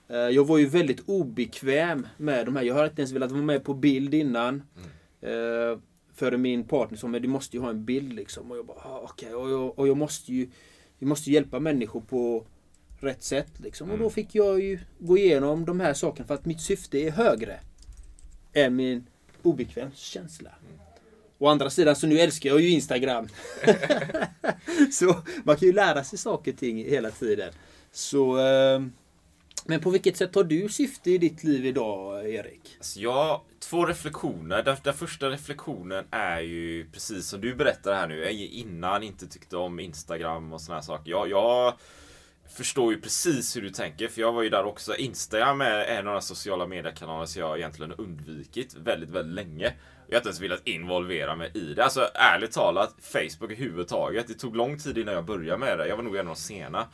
Eh, 0.08 0.18
Jag 0.18 0.46
var 0.46 0.58
ju 0.58 0.66
väldigt 0.66 1.04
obekväm 1.06 2.08
med 2.18 2.46
de 2.46 2.56
här. 2.56 2.64
Jag 2.64 2.76
har 2.76 2.86
inte 2.86 3.02
ens 3.02 3.12
velat 3.12 3.32
vara 3.32 3.42
med 3.42 3.64
på 3.64 3.74
bild 3.74 4.14
innan. 4.14 4.64
Eh, 5.22 5.80
För 6.20 6.38
min 6.38 6.64
partner 6.64 6.98
sa 6.98 7.08
men 7.08 7.22
du 7.22 7.28
måste 7.28 7.58
ju 7.58 7.62
ha 7.64 7.70
en 7.70 7.86
bild 7.86 8.14
liksom. 8.14 8.52
Och 8.52 8.58
jag 8.58 8.66
bara, 8.66 8.78
ah, 8.78 9.00
okej. 9.04 9.34
Och, 9.34 9.50
jag, 9.50 9.80
och 9.80 9.88
jag 9.88 9.98
måste 9.98 10.34
ju 10.34 10.50
vi 11.00 11.06
måste 11.06 11.32
hjälpa 11.32 11.60
människor 11.60 12.02
på 12.02 12.46
rätt 13.00 13.24
sätt. 13.24 13.52
Liksom. 13.58 13.92
Och 13.92 13.98
då 13.98 14.10
fick 14.10 14.36
jag 14.36 14.62
ju 14.62 14.80
gå 15.00 15.18
igenom 15.18 15.66
de 15.66 15.80
här 15.80 15.94
sakerna 15.94 16.28
för 16.28 16.34
att 16.34 16.46
mitt 16.46 16.62
syfte 16.62 16.98
är 16.98 17.12
högre 17.12 17.60
än 18.54 18.76
min 18.76 19.08
obekvämskänsla. 19.42 20.50
Å 21.38 21.48
andra 21.48 21.70
sidan 21.70 21.96
så 21.96 22.08
nu 22.08 22.20
älskar 22.20 22.50
jag 22.50 22.62
ju 22.62 22.70
Instagram. 22.70 23.28
så 24.92 25.16
man 25.44 25.56
kan 25.56 25.68
ju 25.68 25.74
lära 25.74 26.04
sig 26.04 26.20
saker 26.20 26.52
och 26.52 26.58
ting 26.60 26.78
hela 26.78 27.12
tiden. 27.12 27.54
Så, 27.92 28.40
eh, 28.40 28.82
men 29.66 29.80
på 29.80 29.90
vilket 29.90 30.18
sätt 30.18 30.36
har 30.36 30.44
du 30.44 30.70
syfte 30.70 31.12
i 31.12 31.18
ditt 31.18 31.44
liv 31.44 31.66
idag, 31.66 32.30
Erik? 32.30 32.76
Alltså 32.78 33.00
jag, 33.00 33.42
två 33.60 33.86
reflektioner. 33.86 34.64
Den, 34.64 34.78
den 34.84 34.94
första 34.94 35.30
reflektionen 35.30 36.06
är 36.12 36.40
ju 36.40 36.90
precis 36.92 37.28
som 37.28 37.42
du 37.42 37.56
berättar 37.56 37.96
här 37.96 38.08
nu. 38.08 38.20
Jag 38.20 38.34
innan 38.34 39.04
inte 39.04 39.28
tyckte 39.28 39.58
om 39.58 39.80
Instagram 39.80 40.54
och 40.54 40.62
såna 40.62 40.76
här 40.76 40.82
saker. 40.82 41.12
Jag, 41.12 41.30
jag 41.30 41.74
förstår 42.50 42.94
ju 42.94 43.02
precis 43.02 43.56
hur 43.56 43.62
du 43.62 43.70
tänker. 43.70 44.08
För 44.08 44.22
jag 44.22 44.32
var 44.32 44.44
ju 44.44 44.50
där 44.50 44.66
också. 44.66 44.96
Instagram 44.96 45.62
är 45.62 45.84
en 45.84 46.08
av 46.08 46.14
de 46.14 46.22
sociala 46.22 46.68
mediekanaler 46.68 47.26
som 47.26 47.42
jag 47.42 47.58
egentligen 47.58 47.92
undvikit 47.92 48.76
väldigt, 48.76 49.10
väldigt 49.10 49.36
länge. 49.36 49.74
Jag 50.08 50.16
har 50.16 50.20
inte 50.20 50.30
ens 50.30 50.42
velat 50.42 50.68
involvera 50.68 51.36
mig 51.36 51.52
i 51.54 51.74
det. 51.74 51.84
Alltså 51.84 52.10
ärligt 52.14 52.52
talat, 52.52 52.96
Facebook 53.02 53.52
överhuvudtaget. 53.52 54.28
Det 54.28 54.34
tog 54.34 54.56
lång 54.56 54.80
tid 54.80 54.98
innan 54.98 55.14
jag 55.14 55.26
började 55.26 55.58
med 55.58 55.78
det. 55.78 55.88
Jag 55.88 55.96
var 55.96 56.04
nog 56.04 56.16
en 56.16 56.28
av 56.28 56.36
de 56.36 56.42
sena. 56.42 56.88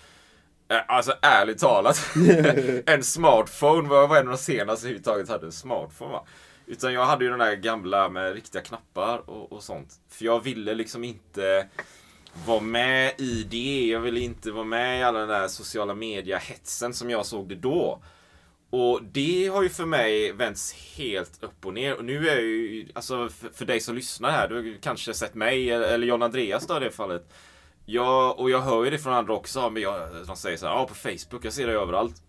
Eh, 0.70 0.78
Alltså 0.88 1.14
ärligt 1.22 1.60
talat. 1.60 2.10
en 2.86 3.04
smartphone 3.04 3.90
var 3.90 4.08
var 4.08 4.18
en 4.18 4.28
av 4.28 4.32
de 4.34 4.38
senaste 4.38 4.86
överhuvudtaget 4.86 5.30
hade 5.30 5.46
en 5.46 5.52
smartphone 5.52 6.12
va. 6.12 6.26
Utan 6.68 6.94
jag 6.94 7.06
hade 7.06 7.24
ju 7.24 7.30
den 7.30 7.40
där 7.40 7.56
gamla 7.56 8.10
med 8.10 8.34
riktiga 8.34 8.62
knappar 8.62 9.30
och, 9.30 9.52
och 9.52 9.64
sånt. 9.64 9.94
För 10.10 10.26
jag 10.26 10.44
ville 10.44 10.74
liksom 10.74 11.04
inte 11.04 11.68
vara 12.46 12.60
med 12.60 13.14
i 13.18 13.44
det. 13.44 13.88
Jag 13.88 14.00
ville 14.00 14.20
inte 14.20 14.52
vara 14.52 14.64
med 14.64 15.00
i 15.00 15.04
alla 15.04 15.20
den 15.20 15.28
där 15.30 15.48
sociala 15.48 15.94
media-hetsen 15.94 16.94
som 16.94 17.10
jag 17.10 17.26
såg 17.26 17.50
det 17.50 17.56
då. 17.56 18.04
Och 18.70 19.04
det 19.04 19.48
har 19.48 19.64
ju 19.64 19.70
för 19.70 19.86
mig 19.86 20.32
vänts 20.32 20.74
helt 20.74 21.44
upp 21.44 21.66
och 21.66 21.74
ner. 21.74 21.98
Och 21.98 22.06
nu 22.06 22.30
är 22.30 22.34
jag 22.36 22.42
ju, 22.44 22.88
alltså 22.96 23.30
för, 23.30 23.50
för 23.50 23.66
dig 23.66 23.80
som 23.80 23.96
lyssnar 23.96 24.32
här, 24.32 24.48
du 24.48 24.56
har 24.56 24.82
kanske 24.82 25.14
sett 25.14 25.36
mig 25.36 25.72
eller, 25.72 25.88
eller 25.88 26.08
John 26.08 26.24
Andreas 26.24 26.68
då 26.68 26.78
i 26.78 26.80
det 26.80 26.92
fallet. 26.92 27.30
Jag, 27.86 28.40
och 28.40 28.50
jag 28.50 28.62
hör 28.62 28.84
ju 28.84 28.90
det 28.90 28.98
från 28.98 29.14
andra 29.14 29.34
också, 29.34 29.70
men 29.70 29.82
jag, 29.82 30.26
de 30.28 30.36
säger 30.36 30.58
så 30.58 30.66
här, 30.66 30.74
ja 30.74 30.88
på 30.88 30.96
Facebook, 30.96 31.46
jag 31.46 31.54
ser 31.54 31.68
det 31.68 31.74
överallt. 31.74 32.24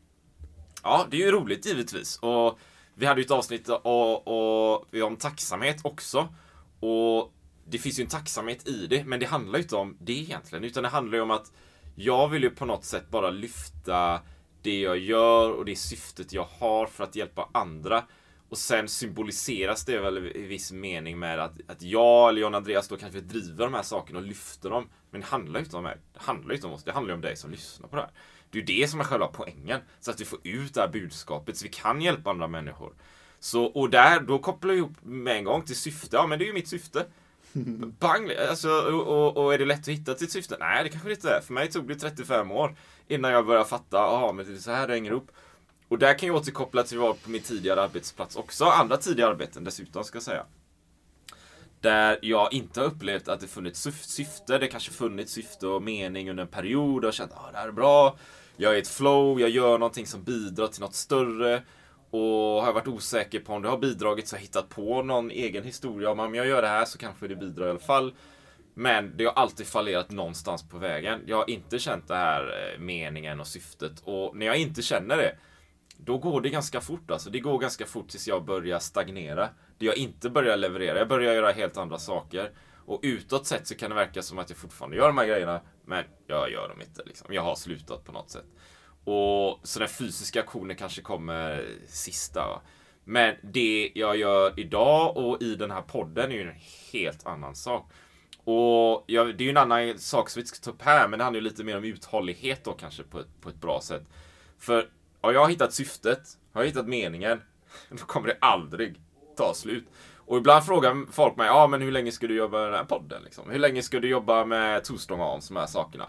Ja, 0.83 1.07
det 1.11 1.17
är 1.17 1.27
ju 1.27 1.33
roligt 1.33 1.67
givetvis. 1.67 2.19
Och 2.19 2.59
vi 2.95 3.07
hade 3.07 3.21
ju 3.21 3.25
ett 3.25 3.31
avsnitt 3.31 3.69
och, 3.69 4.29
och, 4.29 4.95
om 4.95 5.17
tacksamhet 5.17 5.77
också. 5.85 6.29
Och 6.81 7.33
det 7.69 7.79
finns 7.79 7.99
ju 7.99 8.03
en 8.03 8.09
tacksamhet 8.09 8.69
i 8.69 8.87
det, 8.87 9.05
men 9.05 9.21
det 9.21 9.27
handlar 9.27 9.59
ju 9.59 9.63
inte 9.63 9.77
om 9.77 9.97
det 10.01 10.13
egentligen. 10.13 10.65
Utan 10.65 10.83
det 10.83 10.89
handlar 10.89 11.17
ju 11.17 11.23
om 11.23 11.31
att 11.31 11.53
jag 11.95 12.29
vill 12.29 12.43
ju 12.43 12.51
på 12.51 12.65
något 12.65 12.85
sätt 12.85 13.11
bara 13.11 13.31
lyfta 13.31 14.21
det 14.63 14.81
jag 14.81 14.99
gör 14.99 15.51
och 15.51 15.65
det 15.65 15.77
syftet 15.77 16.33
jag 16.33 16.47
har 16.59 16.87
för 16.87 17.05
att 17.05 17.17
hjälpa 17.17 17.49
andra. 17.55 18.05
Och 18.49 18.59
sen 18.59 18.89
symboliseras 18.89 19.85
det 19.85 19.99
väl 19.99 20.19
i 20.37 20.43
viss 20.43 20.73
mening 20.73 21.19
med 21.19 21.41
att, 21.41 21.53
att 21.67 21.83
jag 21.83 22.29
eller 22.29 22.41
John 22.41 22.55
Andreas 22.55 22.89
då 22.89 22.97
kanske 22.97 23.21
driver 23.21 23.65
de 23.65 23.75
här 23.75 23.83
sakerna 23.83 24.19
och 24.19 24.25
lyfter 24.25 24.71
dem. 24.71 24.89
Men 25.17 25.21
det 25.21 25.27
handlar 25.27 25.61
ju 25.61 25.65
inte 25.65 25.77
om 25.77 25.83
mig. 25.83 25.97
Det 26.13 26.21
handlar 26.21 26.55
inte 26.55 26.67
om 26.67 26.73
oss. 26.73 26.85
Det 26.85 26.93
handlar 26.93 27.15
om 27.15 27.21
dig 27.21 27.37
som 27.37 27.51
lyssnar 27.51 27.89
på 27.89 27.97
det 27.97 28.03
här. 28.03 28.11
Det 28.51 28.59
är 28.59 28.63
ju 28.63 28.81
det 28.81 28.89
som 28.89 29.01
är 29.01 29.05
själva 29.05 29.27
poängen. 29.27 29.81
Så 30.01 30.11
att 30.11 30.21
vi 30.21 30.25
får 30.25 30.39
ut 30.43 30.75
det 30.75 30.81
här 30.81 30.89
budskapet 30.89 31.57
så 31.57 31.63
vi 31.63 31.69
kan 31.69 32.03
hjälpa 32.03 32.31
andra 32.31 32.49
människor. 32.49 32.93
Så, 33.41 33.65
och 33.65 33.91
där, 33.91 34.21
då 34.21 34.39
kopplar 34.39 34.71
jag 34.71 34.79
ihop 34.79 34.97
med 35.03 35.37
en 35.37 35.45
gång 35.45 35.63
till 35.63 35.77
syfte. 35.77 36.17
Ja, 36.17 36.27
men 36.27 36.39
det 36.39 36.45
är 36.45 36.47
ju 36.47 36.53
mitt 36.53 36.69
syfte. 36.69 37.07
Bang! 37.99 38.33
Alltså, 38.51 38.69
och, 38.69 39.07
och, 39.07 39.45
och 39.45 39.55
är 39.55 39.59
det 39.59 39.65
lätt 39.65 39.81
att 39.81 39.89
hitta 39.89 40.15
sitt 40.15 40.33
syfte? 40.33 40.57
Nej, 40.61 40.85
det 40.85 40.91
kanske 40.91 41.09
det 41.09 41.15
inte 41.15 41.31
är. 41.31 41.41
För 41.41 41.53
mig 41.53 41.71
tog 41.71 41.89
det 41.89 41.95
35 41.95 42.51
år 42.51 42.77
innan 43.09 43.31
jag 43.31 43.47
började 43.47 43.69
fatta, 43.69 43.97
jaha, 43.97 44.33
men 44.33 44.47
det 44.47 44.53
är 44.53 44.57
så 44.57 44.71
här 44.71 44.87
det 44.87 44.95
hänger 44.95 45.11
ihop. 45.11 45.31
Och 45.89 45.99
där 45.99 46.19
kan 46.19 46.27
jag 46.27 46.37
återkoppla 46.37 46.83
till 46.83 46.99
vad 46.99 47.23
på 47.23 47.31
min 47.31 47.43
tidigare 47.43 47.83
arbetsplats 47.83 48.37
också. 48.37 48.65
Andra 48.65 48.97
tidigare 48.97 49.31
arbeten 49.31 49.65
dessutom, 49.65 50.05
ska 50.05 50.17
jag 50.17 50.23
säga. 50.23 50.47
Där 51.81 52.19
jag 52.23 52.53
inte 52.53 52.81
har 52.81 52.87
upplevt 52.87 53.29
att 53.29 53.41
det 53.41 53.47
funnits 53.47 53.89
syfte. 54.03 54.59
Det 54.59 54.67
kanske 54.67 54.91
funnits 54.91 55.33
syfte 55.33 55.67
och 55.67 55.83
mening 55.83 56.31
under 56.31 56.43
en 56.43 56.49
period. 56.49 57.05
Och 57.05 57.13
känt 57.13 57.33
att 57.33 57.39
ah, 57.39 57.51
det 57.53 57.59
här 57.59 57.69
är 57.69 57.73
bra. 57.73 58.17
Jag 58.57 58.73
är 58.73 58.77
i 58.77 58.81
ett 58.81 58.89
flow, 58.89 59.41
jag 59.41 59.51
gör 59.51 59.79
någonting 59.79 60.07
som 60.07 60.23
bidrar 60.23 60.67
till 60.67 60.81
något 60.81 60.95
större. 60.95 61.63
Och 62.11 62.21
har 62.61 62.67
jag 62.67 62.73
varit 62.73 62.89
osäker 62.89 63.41
på 63.41 63.53
om 63.53 63.63
det 63.63 63.69
har 63.69 63.79
bidragit 63.79 64.29
så 64.29 64.37
har 64.37 64.39
jag 64.39 64.43
hittat 64.43 64.69
på 64.69 65.03
någon 65.03 65.31
egen 65.31 65.65
historia. 65.65 66.11
Om 66.11 66.35
jag 66.35 66.47
gör 66.47 66.63
det 66.63 66.69
här 66.69 66.85
så 66.85 66.99
kanske 66.99 67.29
det 67.29 67.37
bidrar 67.37 67.67
i 67.67 67.71
alla 67.71 67.79
fall. 67.79 68.15
Men 68.75 69.17
det 69.17 69.25
har 69.25 69.33
alltid 69.33 69.67
fallerat 69.67 70.11
någonstans 70.11 70.69
på 70.69 70.79
vägen. 70.79 71.21
Jag 71.27 71.37
har 71.37 71.51
inte 71.51 71.79
känt 71.79 72.09
det 72.09 72.15
här 72.15 72.43
eh, 72.43 72.81
meningen 72.81 73.41
och 73.41 73.47
syftet. 73.47 74.03
Och 74.05 74.37
när 74.37 74.47
jag 74.47 74.57
inte 74.57 74.83
känner 74.83 75.17
det, 75.17 75.37
då 75.99 76.19
går 76.19 76.41
det 76.41 76.51
ganska 76.51 76.81
fort 76.81 77.11
alltså. 77.11 77.31
Det 77.31 77.41
går 77.41 77.59
ganska 77.59 77.87
fort 77.87 78.09
tills 78.09 78.29
jag 78.29 78.45
börjar 78.45 78.79
stagnera. 78.79 79.49
Det 79.79 79.87
jag 79.87 79.97
inte 79.97 80.31
börjar 80.31 80.57
leverera. 80.57 80.99
Jag 80.99 81.09
börjar 81.09 81.35
göra 81.35 81.53
helt 81.53 81.77
andra 81.77 81.99
saker. 81.99 82.51
Och 82.87 83.01
utåt 83.03 83.47
sett 83.47 83.67
så 83.67 83.75
kan 83.75 83.91
det 83.91 83.97
verka 83.97 84.23
som 84.23 84.39
att 84.39 84.51
jag 84.51 84.59
fortfarande 84.59 84.97
gör 84.97 85.07
de 85.07 85.19
här 85.19 85.27
grejerna. 85.27 85.61
Men 85.85 86.05
jag 86.27 86.51
gör 86.51 86.69
dem 86.69 86.81
inte. 86.81 87.03
Liksom. 87.07 87.35
Jag 87.35 87.43
har 87.43 87.55
slutat 87.55 88.05
på 88.05 88.13
något 88.13 88.31
sätt. 88.31 88.47
Och 89.05 89.61
så 89.63 89.79
den 89.79 89.89
fysiska 89.89 90.41
aktionen 90.41 90.77
kanske 90.77 91.03
kommer 91.03 91.69
sista. 91.89 92.41
Va? 92.41 92.63
Men 93.05 93.35
det 93.43 93.93
jag 93.95 94.17
gör 94.17 94.61
idag 94.61 95.17
och 95.17 95.43
i 95.43 95.55
den 95.55 95.71
här 95.71 95.83
podden 95.83 96.33
är 96.33 96.37
ju 96.37 96.43
en 96.43 96.57
helt 96.93 97.27
annan 97.27 97.55
sak. 97.55 97.93
Och 98.45 99.05
ja, 99.07 99.25
det 99.25 99.43
är 99.43 99.45
ju 99.45 99.51
en 99.51 99.57
annan 99.57 99.99
sak 99.99 100.31
som 100.31 100.41
vi 100.41 100.43
inte 100.43 100.57
ska 100.57 100.65
ta 100.65 100.71
upp 100.71 100.83
här, 100.83 101.09
men 101.09 101.19
det 101.19 101.25
handlar 101.25 101.41
ju 101.41 101.49
lite 101.49 101.65
mer 101.65 101.77
om 101.77 101.85
uthållighet 101.85 102.65
då 102.65 102.73
kanske 102.73 103.03
på 103.03 103.21
ett, 103.21 103.41
på 103.41 103.49
ett 103.49 103.61
bra 103.61 103.81
sätt. 103.83 104.03
För 104.59 104.89
har 105.27 105.33
jag 105.33 105.51
hittat 105.51 105.73
syftet, 105.73 106.21
har 106.53 106.63
jag 106.63 106.69
hittat 106.69 106.89
meningen, 106.89 107.43
då 107.91 108.05
kommer 108.05 108.29
det 108.29 108.39
aldrig 108.41 109.01
ta 109.37 109.55
slut. 109.55 109.89
Och 110.17 110.37
ibland 110.37 110.67
frågar 110.67 111.13
folk 111.13 111.37
mig, 111.37 111.47
ja 111.47 111.67
men 111.67 111.83
hur 111.83 111.93
länge 111.93 112.13
ska 112.13 112.27
du 112.27 112.35
jobba 112.35 112.59
med 112.59 112.67
den 112.67 112.75
här 112.75 112.85
podden? 112.85 113.23
Liksom? 113.23 113.51
Hur 113.51 113.59
länge 113.59 113.83
ska 113.83 114.01
du 114.01 114.09
jobba 114.09 114.45
med 114.45 114.85
Two 114.85 114.95
och 115.11 115.33
Arms, 115.33 115.49
de 115.49 115.57
här 115.57 115.67
sakerna? 115.67 116.09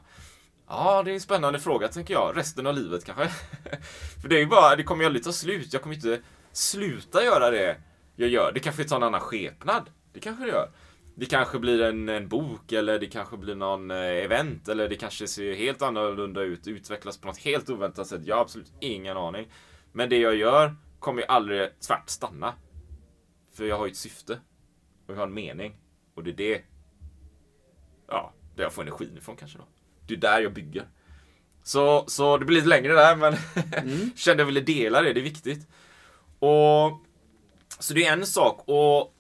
Ja, 0.68 1.04
det 1.04 1.12
är 1.12 1.14
en 1.14 1.22
spännande 1.22 1.60
fråga 1.60 1.88
tänker 1.88 2.14
jag. 2.14 2.38
Resten 2.38 2.68
av 2.68 2.76
livet 2.76 3.06
kanske. 3.06 3.28
För 4.22 4.30
det 4.30 4.36
är 4.36 4.40
ju 4.40 4.46
bara, 4.46 4.76
det 4.76 4.84
kommer 4.84 5.04
ju 5.04 5.06
aldrig 5.06 5.24
ta 5.24 5.32
slut. 5.32 5.74
Jag 5.74 5.82
kommer 5.82 5.96
inte 5.96 6.22
sluta 6.52 7.24
göra 7.24 7.50
det 7.50 7.76
jag 8.16 8.30
gör. 8.30 8.52
Det 8.54 8.60
kanske 8.60 8.84
tar 8.84 8.96
en 8.96 9.04
annan 9.04 9.22
skepnad. 9.22 9.90
Det 10.14 10.20
kanske 10.20 10.44
det 10.44 10.50
gör. 10.50 10.70
Det 11.20 11.26
kanske 11.26 11.60
blir 11.60 11.82
en, 11.82 12.10
en 12.10 12.28
bok 12.28 12.72
eller 12.72 13.00
det 13.00 13.08
kanske 13.08 13.38
blir 13.38 13.56
någon 13.56 13.92
eh, 13.92 13.98
event 13.98 14.68
eller 14.68 14.90
det 14.90 14.96
kanske 14.96 15.28
ser 15.28 15.56
helt 15.56 15.82
annorlunda 15.82 16.42
ut, 16.42 16.68
utvecklas 16.68 17.18
på 17.18 17.28
något 17.28 17.38
helt 17.38 17.70
oväntat 17.70 18.08
sätt. 18.08 18.22
Jag 18.26 18.36
har 18.36 18.42
absolut 18.42 18.74
ingen 18.80 19.18
aning. 19.18 19.48
Men 19.92 20.10
det 20.10 20.18
jag 20.18 20.36
gör 20.36 20.76
kommer 21.00 21.22
ju 21.22 21.28
aldrig 21.28 21.80
tvärt 21.80 22.10
stanna. 22.10 22.54
För 23.54 23.66
jag 23.66 23.78
har 23.78 23.86
ju 23.86 23.92
ett 23.92 23.98
syfte. 23.98 24.34
Och 25.08 25.14
jag 25.14 25.16
har 25.16 25.28
en 25.28 25.34
mening. 25.34 25.78
Och 26.16 26.24
det 26.24 26.30
är 26.30 26.34
det, 26.34 26.62
ja, 28.08 28.34
där 28.56 28.64
jag 28.64 28.74
får 28.74 28.82
energin 28.82 29.18
ifrån 29.18 29.36
kanske 29.36 29.58
då. 29.58 29.68
Det 30.08 30.14
är 30.14 30.18
där 30.18 30.42
jag 30.42 30.54
bygger. 30.54 30.88
Så, 31.64 32.06
så 32.08 32.38
det 32.38 32.46
blir 32.46 32.56
lite 32.56 32.70
längre 32.70 32.94
där 32.94 33.16
men 33.16 33.36
kände 34.16 34.42
jag 34.42 34.46
ville 34.46 34.62
dela 34.62 35.02
det, 35.02 35.14
det 35.14 35.20
är 35.20 35.24
viktigt. 35.24 35.68
Och 36.40 37.02
Så 37.80 37.94
det 37.94 38.06
är 38.06 38.14
en 38.14 38.26
sak. 38.26 38.64
Och 38.66 39.14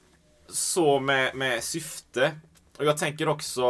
så 0.49 0.99
med, 0.99 1.35
med 1.35 1.63
syfte. 1.63 2.35
Och 2.77 2.85
jag 2.85 2.97
tänker 2.97 3.27
också, 3.27 3.61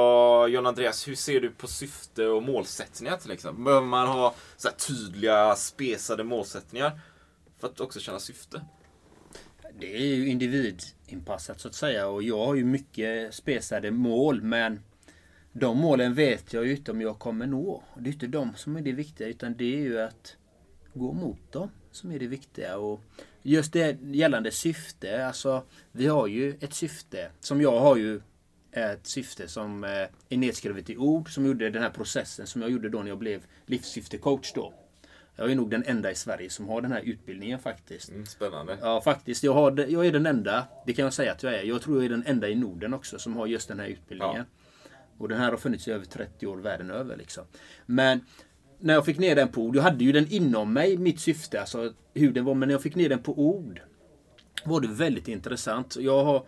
John 0.49 0.65
Andreas, 0.65 1.07
hur 1.07 1.15
ser 1.15 1.41
du 1.41 1.51
på 1.51 1.67
syfte 1.67 2.27
och 2.27 2.43
målsättningar 2.43 3.17
till 3.17 3.31
exempel? 3.31 3.63
Behöver 3.63 3.87
man 3.87 4.07
ha 4.07 4.35
så 4.57 4.67
här 4.67 4.75
tydliga, 4.75 5.55
spesade 5.55 6.23
målsättningar 6.23 6.99
för 7.59 7.67
att 7.67 7.79
också 7.79 7.99
känna 7.99 8.19
syfte? 8.19 8.61
Det 9.79 9.95
är 9.95 10.15
ju 10.15 10.29
individinpassat 10.29 11.59
så 11.59 11.67
att 11.67 11.75
säga 11.75 12.07
och 12.07 12.23
jag 12.23 12.45
har 12.45 12.55
ju 12.55 12.65
mycket 12.65 13.33
spesade 13.33 13.91
mål 13.91 14.41
men 14.41 14.83
de 15.51 15.77
målen 15.77 16.13
vet 16.13 16.53
jag 16.53 16.65
ju 16.65 16.75
inte 16.75 16.91
om 16.91 17.01
jag 17.01 17.19
kommer 17.19 17.47
nå. 17.47 17.83
Det 17.97 18.09
är 18.09 18.13
inte 18.13 18.27
de 18.27 18.55
som 18.55 18.75
är 18.75 18.81
det 18.81 18.91
viktiga 18.91 19.27
utan 19.27 19.57
det 19.57 19.75
är 19.75 19.81
ju 19.81 20.01
att 20.01 20.35
gå 20.93 21.13
mot 21.13 21.51
dem 21.51 21.69
som 21.97 22.11
är 22.11 22.19
det 22.19 22.27
viktiga. 22.27 22.77
Och 22.77 23.01
just 23.43 23.73
det 23.73 23.97
gällande 24.01 24.51
syfte, 24.51 25.25
alltså 25.27 25.63
vi 25.91 26.07
har 26.07 26.27
ju 26.27 26.57
ett 26.59 26.73
syfte 26.73 27.29
som 27.39 27.61
jag 27.61 27.79
har 27.79 27.95
ju 27.95 28.21
ett 28.71 29.07
syfte 29.07 29.47
som 29.47 29.83
eh, 29.83 29.89
är 30.29 30.37
nedskrivet 30.37 30.89
i 30.89 30.97
ord 30.97 31.33
som 31.33 31.45
gjorde 31.45 31.69
den 31.69 31.83
här 31.83 31.89
processen 31.89 32.47
som 32.47 32.61
jag 32.61 32.71
gjorde 32.71 32.89
då 32.89 32.99
när 32.99 33.09
jag 33.09 33.17
blev 33.17 33.41
livssyftecoach 33.65 34.53
då. 34.53 34.73
Jag 35.35 35.51
är 35.51 35.55
nog 35.55 35.69
den 35.69 35.83
enda 35.83 36.11
i 36.11 36.15
Sverige 36.15 36.49
som 36.49 36.67
har 36.67 36.81
den 36.81 36.91
här 36.91 37.01
utbildningen 37.01 37.59
faktiskt. 37.59 38.09
Mm, 38.09 38.25
spännande. 38.25 38.77
Ja, 38.81 39.01
faktiskt. 39.01 39.43
Jag, 39.43 39.53
har, 39.53 39.85
jag 39.89 40.05
är 40.05 40.11
den 40.11 40.25
enda, 40.25 40.67
det 40.85 40.93
kan 40.93 41.03
jag 41.03 41.13
säga 41.13 41.31
att 41.31 41.43
jag 41.43 41.53
är. 41.53 41.63
Jag 41.63 41.81
tror 41.81 41.97
jag 41.97 42.05
är 42.05 42.09
den 42.09 42.23
enda 42.27 42.49
i 42.49 42.55
Norden 42.55 42.93
också 42.93 43.19
som 43.19 43.35
har 43.35 43.47
just 43.47 43.67
den 43.67 43.79
här 43.79 43.87
utbildningen. 43.87 44.45
Och 45.17 45.29
den 45.29 45.37
här 45.37 45.49
har 45.49 45.57
funnits 45.57 45.87
i 45.87 45.91
över 45.91 46.05
30 46.05 46.47
år 46.47 46.57
världen 46.57 46.91
över. 46.91 47.17
Liksom. 47.17 47.43
Men 47.85 48.21
när 48.79 48.93
jag 48.93 49.05
fick 49.05 49.19
ner 49.19 49.35
den 49.35 49.47
på 49.47 49.61
ord, 49.61 49.75
jag 49.75 49.83
hade 49.83 50.03
ju 50.03 50.11
den 50.11 50.27
inom 50.27 50.73
mig, 50.73 50.97
mitt 50.97 51.19
syfte, 51.19 51.61
alltså 51.61 51.93
hur 52.13 52.31
den 52.33 52.45
var, 52.45 52.53
men 52.53 52.67
när 52.67 52.73
jag 52.73 52.81
fick 52.81 52.95
ner 52.95 53.09
den 53.09 53.19
på 53.19 53.39
ord 53.39 53.81
var 54.65 54.81
det 54.81 54.87
väldigt 54.87 55.27
intressant. 55.27 55.97
Jag 55.99 56.23
har, 56.23 56.45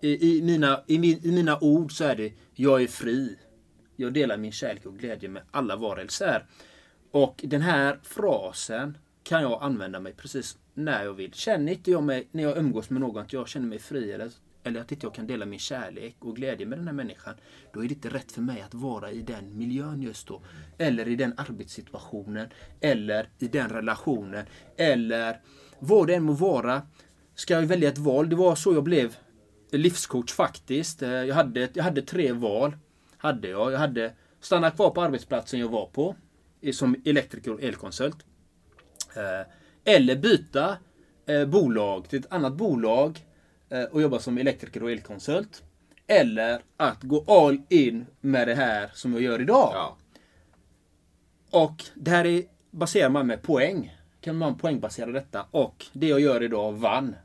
i, 0.00 0.38
i, 0.38 0.42
mina, 0.42 0.82
i, 0.86 0.94
I 1.28 1.32
mina 1.32 1.58
ord 1.60 1.92
så 1.92 2.04
är 2.04 2.16
det, 2.16 2.32
jag 2.54 2.82
är 2.82 2.86
fri. 2.86 3.36
Jag 3.96 4.12
delar 4.12 4.36
min 4.36 4.52
kärlek 4.52 4.86
och 4.86 4.98
glädje 4.98 5.28
med 5.28 5.42
alla 5.50 5.76
varelser. 5.76 6.46
Och 7.10 7.40
den 7.44 7.62
här 7.62 8.00
frasen 8.02 8.98
kan 9.22 9.42
jag 9.42 9.62
använda 9.62 10.00
mig 10.00 10.12
precis 10.12 10.58
när 10.74 11.04
jag 11.04 11.12
vill. 11.12 11.32
Känner 11.32 11.72
inte 11.72 11.90
jag 11.90 12.02
mig, 12.02 12.28
när 12.30 12.42
jag 12.42 12.58
umgås 12.58 12.90
med 12.90 13.00
någon, 13.00 13.22
att 13.22 13.32
jag 13.32 13.48
känner 13.48 13.66
mig 13.66 13.78
fri 13.78 14.12
eller, 14.12 14.30
eller 14.64 14.80
att 14.80 14.92
inte 14.92 15.06
jag 15.06 15.14
kan 15.14 15.26
dela 15.26 15.46
min 15.46 15.58
kärlek 15.58 16.16
och 16.18 16.36
glädje 16.36 16.66
med 16.66 16.78
den 16.78 16.86
här 16.86 16.94
människan. 16.94 17.34
Då 17.72 17.84
är 17.84 17.88
det 17.88 17.94
inte 17.94 18.08
rätt 18.08 18.32
för 18.32 18.42
mig 18.42 18.60
att 18.60 18.74
vara 18.74 19.10
i 19.10 19.22
den 19.22 19.58
miljön 19.58 20.02
just 20.02 20.26
då. 20.26 20.42
Eller 20.78 21.08
i 21.08 21.16
den 21.16 21.34
arbetssituationen. 21.36 22.48
Eller 22.80 23.28
i 23.38 23.48
den 23.48 23.68
relationen. 23.68 24.46
Eller 24.76 25.40
vad 25.78 26.06
det 26.06 26.14
än 26.14 26.22
må 26.22 26.32
vara. 26.32 26.82
Ska 27.34 27.54
jag 27.54 27.62
välja 27.62 27.88
ett 27.88 27.98
val? 27.98 28.28
Det 28.28 28.36
var 28.36 28.54
så 28.54 28.74
jag 28.74 28.84
blev 28.84 29.16
livscoach 29.70 30.32
faktiskt. 30.32 31.02
Eh, 31.02 31.10
jag 31.10 31.34
hade, 31.34 31.68
jag 31.74 31.84
hade 31.84 32.02
tre 32.02 32.32
val. 32.32 32.76
Hade 33.16 33.48
jag. 33.48 33.72
Jag 33.72 33.78
hade 33.78 34.12
stanna 34.40 34.70
kvar 34.70 34.90
på 34.90 35.02
arbetsplatsen 35.02 35.60
jag 35.60 35.68
var 35.68 35.86
på 35.86 36.16
som 36.72 36.96
elektriker 37.04 37.52
och 37.52 37.62
elkonsult. 37.62 38.26
Eh, 39.16 39.46
eller 39.94 40.16
byta 40.16 40.76
eh, 41.26 41.46
bolag 41.46 42.08
till 42.08 42.18
ett 42.18 42.32
annat 42.32 42.54
bolag 42.54 43.20
och 43.90 44.02
jobba 44.02 44.18
som 44.18 44.38
elektriker 44.38 44.82
och 44.82 44.90
elkonsult. 44.90 45.62
Eller 46.06 46.62
att 46.76 47.02
gå 47.02 47.24
all 47.26 47.62
in 47.68 48.06
med 48.20 48.48
det 48.48 48.54
här 48.54 48.90
som 48.94 49.12
jag 49.12 49.22
gör 49.22 49.40
idag. 49.40 49.70
Ja. 49.74 49.96
Och 51.50 51.84
det 51.94 52.10
här 52.10 52.24
är, 52.24 52.42
baserar 52.70 53.10
man 53.10 53.26
med 53.26 53.42
poäng. 53.42 53.96
Kan 54.20 54.36
man 54.36 54.58
poängbasera 54.58 55.12
detta. 55.12 55.46
Och 55.50 55.86
det 55.92 56.06
jag 56.06 56.20
gör 56.20 56.42
idag 56.42 56.72
vann. 56.72 57.16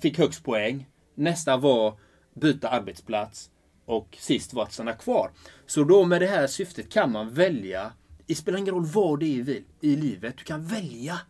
Fick 0.00 0.18
högst 0.18 0.44
poäng. 0.44 0.88
Nästa 1.14 1.56
var 1.56 1.98
byta 2.34 2.68
arbetsplats. 2.68 3.50
Och 3.84 4.16
sist 4.20 4.52
var 4.54 4.62
att 4.62 4.72
stanna 4.72 4.92
kvar. 4.92 5.30
Så 5.66 5.84
då 5.84 6.04
med 6.04 6.20
det 6.20 6.26
här 6.26 6.46
syftet 6.46 6.92
kan 6.92 7.12
man 7.12 7.34
välja. 7.34 7.92
Det 8.26 8.34
spelar 8.34 8.58
ingen 8.58 8.74
roll 8.74 8.86
vad 8.86 9.20
det 9.20 9.40
är 9.40 9.62
i 9.80 9.96
livet. 9.96 10.36
Du 10.36 10.44
kan 10.44 10.64
välja 10.64 11.20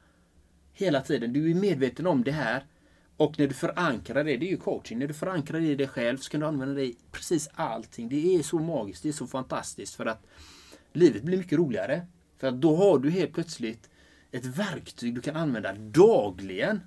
hela 0.72 1.00
tiden. 1.00 1.32
Du 1.32 1.50
är 1.50 1.54
medveten 1.54 2.06
om 2.06 2.24
det 2.24 2.32
här. 2.32 2.64
Och 3.18 3.38
när 3.38 3.46
du 3.46 3.54
förankrar 3.54 4.24
det, 4.24 4.36
det 4.36 4.46
är 4.46 4.50
ju 4.50 4.56
coaching. 4.56 4.98
När 4.98 5.06
du 5.06 5.14
förankrar 5.14 5.60
det 5.60 5.66
i 5.66 5.74
dig 5.74 5.88
själv 5.88 6.18
så 6.18 6.30
kan 6.30 6.40
du 6.40 6.46
använda 6.46 6.74
det 6.74 6.84
i 6.84 6.96
precis 7.12 7.48
allting. 7.54 8.08
Det 8.08 8.36
är 8.36 8.42
så 8.42 8.58
magiskt, 8.58 9.02
det 9.02 9.08
är 9.08 9.12
så 9.12 9.26
fantastiskt. 9.26 9.94
För 9.94 10.06
att 10.06 10.26
livet 10.92 11.22
blir 11.22 11.38
mycket 11.38 11.58
roligare. 11.58 12.06
För 12.38 12.46
att 12.46 12.60
då 12.60 12.76
har 12.76 12.98
du 12.98 13.10
helt 13.10 13.32
plötsligt 13.32 13.90
ett 14.30 14.44
verktyg 14.44 15.14
du 15.14 15.20
kan 15.20 15.36
använda 15.36 15.72
dagligen. 15.72 16.80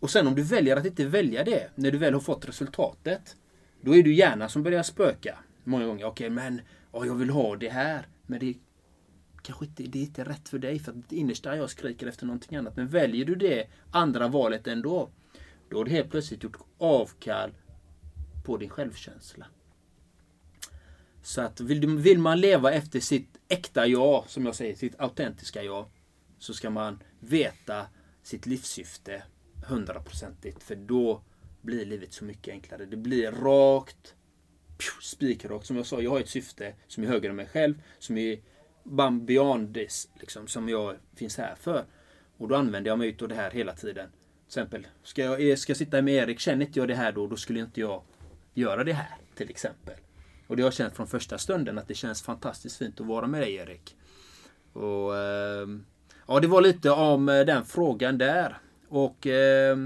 Och 0.00 0.10
sen 0.10 0.26
om 0.26 0.34
du 0.34 0.42
väljer 0.42 0.76
att 0.76 0.86
inte 0.86 1.04
välja 1.04 1.44
det 1.44 1.70
när 1.74 1.90
du 1.90 1.98
väl 1.98 2.14
har 2.14 2.20
fått 2.20 2.48
resultatet. 2.48 3.36
Då 3.80 3.96
är 3.96 4.02
det 4.02 4.12
hjärnan 4.12 4.48
som 4.48 4.62
börjar 4.62 4.82
spöka. 4.82 5.38
Många 5.64 5.86
gånger. 5.86 6.04
Okej, 6.04 6.30
men 6.30 6.60
ja, 6.92 7.06
jag 7.06 7.14
vill 7.14 7.30
ha 7.30 7.56
det 7.56 7.68
här. 7.68 8.06
Men 8.26 8.40
det 8.40 8.54
kanske 9.42 9.64
inte, 9.64 9.82
det 9.82 9.98
är 9.98 10.02
inte 10.02 10.24
rätt 10.24 10.48
för 10.48 10.58
dig. 10.58 10.78
För 10.78 10.92
att 10.92 10.96
ditt 10.96 11.12
innersta 11.12 11.56
jag 11.56 11.70
skriker 11.70 12.06
efter 12.06 12.26
någonting 12.26 12.56
annat. 12.56 12.76
Men 12.76 12.88
väljer 12.88 13.24
du 13.24 13.34
det 13.34 13.66
andra 13.90 14.28
valet 14.28 14.66
ändå. 14.66 15.10
Då 15.68 15.76
har 15.78 15.84
du 15.84 15.90
helt 15.90 16.10
plötsligt 16.10 16.42
gjort 16.42 16.56
avkall 16.78 17.50
på 18.44 18.56
din 18.56 18.68
självkänsla. 18.68 19.46
Så 21.22 21.40
att 21.40 21.60
vill, 21.60 21.80
du, 21.80 21.96
vill 21.96 22.18
man 22.18 22.40
leva 22.40 22.72
efter 22.72 23.00
sitt 23.00 23.38
äkta 23.48 23.86
jag, 23.86 24.24
som 24.28 24.46
jag 24.46 24.54
säger, 24.54 24.74
sitt 24.74 25.00
autentiska 25.00 25.62
jag. 25.62 25.86
Så 26.38 26.54
ska 26.54 26.70
man 26.70 27.02
veta 27.20 27.86
sitt 28.22 28.46
livssyfte 28.46 29.22
hundraprocentigt. 29.66 30.62
För 30.62 30.76
då 30.76 31.22
blir 31.62 31.86
livet 31.86 32.12
så 32.12 32.24
mycket 32.24 32.52
enklare. 32.52 32.84
Det 32.84 32.96
blir 32.96 33.32
rakt, 33.32 34.14
spikrakt. 35.00 35.66
Som 35.66 35.76
jag 35.76 35.86
sa, 35.86 36.00
jag 36.00 36.10
har 36.10 36.20
ett 36.20 36.28
syfte 36.28 36.74
som 36.86 37.04
är 37.04 37.08
högre 37.08 37.28
än 37.28 37.36
mig 37.36 37.46
själv. 37.46 37.82
Som 37.98 38.18
är 38.18 38.40
beyond 39.26 39.74
this, 39.74 40.08
liksom, 40.20 40.46
som 40.46 40.68
jag 40.68 40.96
finns 41.14 41.38
här 41.38 41.54
för. 41.60 41.84
Och 42.38 42.48
då 42.48 42.54
använder 42.56 42.90
jag 42.90 42.98
mig 42.98 43.08
utav 43.08 43.28
det 43.28 43.34
här 43.34 43.50
hela 43.50 43.74
tiden. 43.74 44.08
Till 44.08 44.46
exempel, 44.46 44.86
ska 45.02 45.22
jag, 45.22 45.50
eh, 45.50 45.56
ska 45.56 45.70
jag 45.70 45.76
sitta 45.76 46.02
med 46.02 46.14
Erik, 46.14 46.38
känner 46.40 46.66
inte 46.66 46.78
jag 46.78 46.88
det 46.88 46.94
här 46.94 47.12
då, 47.12 47.26
då 47.26 47.36
skulle 47.36 47.60
inte 47.60 47.80
jag 47.80 48.02
göra 48.54 48.84
det 48.84 48.92
här. 48.92 49.16
Till 49.34 49.50
exempel. 49.50 49.94
Och 50.46 50.56
det 50.56 50.62
har 50.62 50.66
jag 50.66 50.74
känt 50.74 50.96
från 50.96 51.06
första 51.06 51.38
stunden 51.38 51.78
att 51.78 51.88
det 51.88 51.94
känns 51.94 52.22
fantastiskt 52.22 52.76
fint 52.76 53.00
att 53.00 53.06
vara 53.06 53.26
med 53.26 53.40
dig 53.40 53.54
Erik. 53.54 53.96
Och 54.72 55.16
eh, 55.16 55.68
Ja, 56.28 56.40
det 56.40 56.46
var 56.46 56.60
lite 56.60 56.90
om 56.90 57.28
eh, 57.28 57.40
den 57.40 57.64
frågan 57.64 58.18
där. 58.18 58.58
Och 58.88 59.26
Eh, 59.26 59.76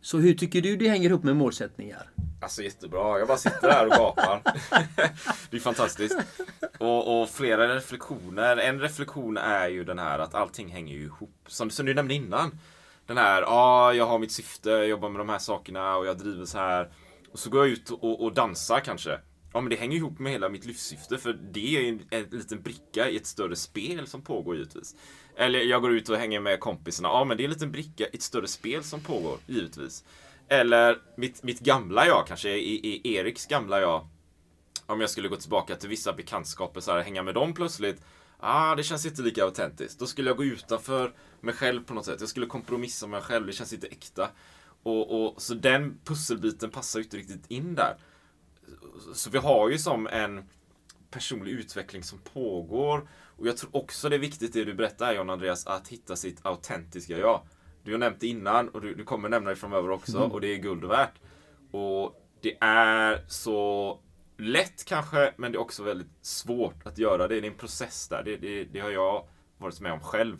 Så 0.00 0.18
hur 0.18 0.34
tycker 0.34 0.62
du 0.62 0.76
det 0.76 0.88
hänger 0.88 1.08
ihop 1.10 1.22
med 1.22 1.36
målsättningar? 1.36 2.10
Alltså 2.40 2.62
jättebra. 2.62 3.18
Jag 3.18 3.28
bara 3.28 3.38
sitter 3.38 3.70
här 3.70 3.86
och 3.86 3.92
gapar. 3.92 4.42
det 5.50 5.56
är 5.56 5.60
fantastiskt. 5.60 6.18
Och, 6.78 7.22
och 7.22 7.28
flera 7.28 7.74
reflektioner. 7.76 8.56
En 8.56 8.80
reflektion 8.80 9.36
är 9.36 9.68
ju 9.68 9.84
den 9.84 9.98
här 9.98 10.18
att 10.18 10.34
allting 10.34 10.68
hänger 10.68 10.94
ju 10.94 11.04
ihop. 11.04 11.34
Som, 11.46 11.70
som 11.70 11.86
du 11.86 11.94
nämnde 11.94 12.14
innan. 12.14 12.58
Den 13.06 13.16
här, 13.16 13.42
ja, 13.42 13.48
ah, 13.48 13.92
jag 13.92 14.06
har 14.06 14.18
mitt 14.18 14.32
syfte, 14.32 14.70
jag 14.70 14.88
jobbar 14.88 15.08
med 15.08 15.20
de 15.20 15.28
här 15.28 15.38
sakerna 15.38 15.96
och 15.96 16.06
jag 16.06 16.18
driver 16.18 16.44
så 16.44 16.58
här. 16.58 16.92
Och 17.32 17.38
så 17.38 17.50
går 17.50 17.66
jag 17.66 17.72
ut 17.72 17.90
och, 17.90 18.24
och 18.24 18.34
dansar 18.34 18.80
kanske. 18.80 19.18
Ja, 19.52 19.60
men 19.60 19.70
det 19.70 19.76
hänger 19.76 19.96
ihop 19.96 20.18
med 20.18 20.32
hela 20.32 20.48
mitt 20.48 20.64
livssyfte. 20.64 21.18
För 21.18 21.32
det 21.32 21.76
är 21.76 21.80
ju 21.80 21.88
en, 21.88 22.00
en 22.10 22.38
liten 22.38 22.62
bricka 22.62 23.08
i 23.08 23.16
ett 23.16 23.26
större 23.26 23.56
spel 23.56 24.06
som 24.06 24.22
pågår 24.22 24.56
givetvis. 24.56 24.94
Eller 25.36 25.60
jag 25.60 25.82
går 25.82 25.92
ut 25.92 26.08
och 26.08 26.16
hänger 26.16 26.40
med 26.40 26.60
kompisarna. 26.60 27.08
Ja, 27.08 27.24
men 27.24 27.36
det 27.36 27.42
är 27.42 27.44
en 27.44 27.50
liten 27.50 27.72
bricka 27.72 28.04
i 28.04 28.16
ett 28.16 28.22
större 28.22 28.48
spel 28.48 28.82
som 28.82 29.00
pågår, 29.00 29.38
givetvis. 29.46 30.04
Eller 30.52 31.02
mitt, 31.16 31.42
mitt 31.42 31.60
gamla 31.60 32.06
jag 32.06 32.26
kanske, 32.26 32.50
i, 32.50 32.86
i 32.86 33.14
Eriks 33.14 33.46
gamla 33.46 33.80
jag. 33.80 34.08
Om 34.86 35.00
jag 35.00 35.10
skulle 35.10 35.28
gå 35.28 35.36
tillbaka 35.36 35.76
till 35.76 35.88
vissa 35.88 36.12
bekantskaper 36.12 36.80
så 36.80 36.92
här, 36.92 37.02
hänga 37.02 37.22
med 37.22 37.34
dem 37.34 37.54
plötsligt. 37.54 38.02
Ah, 38.40 38.74
det 38.74 38.82
känns 38.82 39.06
inte 39.06 39.22
lika 39.22 39.44
autentiskt. 39.44 39.98
Då 39.98 40.06
skulle 40.06 40.30
jag 40.30 40.36
gå 40.36 40.44
utanför 40.44 41.14
mig 41.40 41.54
själv 41.54 41.84
på 41.84 41.94
något 41.94 42.04
sätt. 42.04 42.20
Jag 42.20 42.28
skulle 42.28 42.46
kompromissa 42.46 43.06
med 43.06 43.10
mig 43.10 43.22
själv. 43.22 43.46
Det 43.46 43.52
känns 43.52 43.72
inte 43.72 43.86
äkta. 43.86 44.28
Och, 44.82 45.24
och, 45.24 45.42
så 45.42 45.54
den 45.54 45.98
pusselbiten 46.04 46.70
passar 46.70 46.98
ju 46.98 47.04
inte 47.04 47.16
riktigt 47.16 47.50
in 47.50 47.74
där. 47.74 47.96
Så 49.14 49.30
vi 49.30 49.38
har 49.38 49.68
ju 49.68 49.78
som 49.78 50.06
en 50.06 50.44
personlig 51.10 51.52
utveckling 51.52 52.02
som 52.02 52.18
pågår. 52.18 53.08
Och 53.36 53.46
jag 53.48 53.56
tror 53.56 53.76
också 53.76 54.08
det 54.08 54.16
är 54.16 54.20
viktigt 54.20 54.52
det 54.52 54.64
du 54.64 54.74
berättar 54.74 55.14
John 55.14 55.30
Andreas, 55.30 55.66
att 55.66 55.88
hitta 55.88 56.16
sitt 56.16 56.46
autentiska 56.46 57.18
jag. 57.18 57.42
Du 57.82 57.92
har 57.92 57.98
nämnt 57.98 58.20
det 58.20 58.26
innan 58.26 58.68
och 58.68 58.80
du, 58.80 58.94
du 58.94 59.04
kommer 59.04 59.28
nämna 59.28 59.50
det 59.50 59.56
framöver 59.56 59.90
också 59.90 60.18
och 60.18 60.40
det 60.40 60.54
är 60.54 60.56
guld 60.56 60.84
värt. 60.84 61.14
Och 61.70 62.26
det 62.40 62.56
är 62.60 63.24
så 63.28 63.98
lätt 64.38 64.84
kanske, 64.84 65.34
men 65.36 65.52
det 65.52 65.58
är 65.58 65.60
också 65.60 65.82
väldigt 65.82 66.10
svårt 66.20 66.86
att 66.86 66.98
göra 66.98 67.28
det. 67.28 67.40
Det 67.40 67.46
är 67.46 67.50
en 67.50 67.56
process 67.56 68.08
där. 68.08 68.22
Det, 68.22 68.36
det, 68.36 68.64
det 68.64 68.80
har 68.80 68.90
jag 68.90 69.26
varit 69.58 69.80
med 69.80 69.92
om 69.92 70.00
själv. 70.00 70.36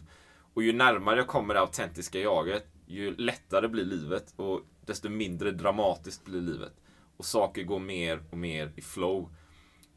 Och 0.55 0.63
ju 0.63 0.73
närmare 0.73 1.17
jag 1.17 1.27
kommer 1.27 1.55
det 1.55 1.61
autentiska 1.61 2.19
jaget, 2.19 2.67
ju 2.87 3.17
lättare 3.17 3.69
blir 3.69 3.85
livet 3.85 4.35
och 4.37 4.61
desto 4.87 5.09
mindre 5.09 5.51
dramatiskt 5.51 6.25
blir 6.25 6.41
livet. 6.41 6.73
Och 7.17 7.25
saker 7.25 7.63
går 7.63 7.79
mer 7.79 8.21
och 8.31 8.39
mer 8.39 8.73
i 8.77 8.83
flow. 8.83 9.31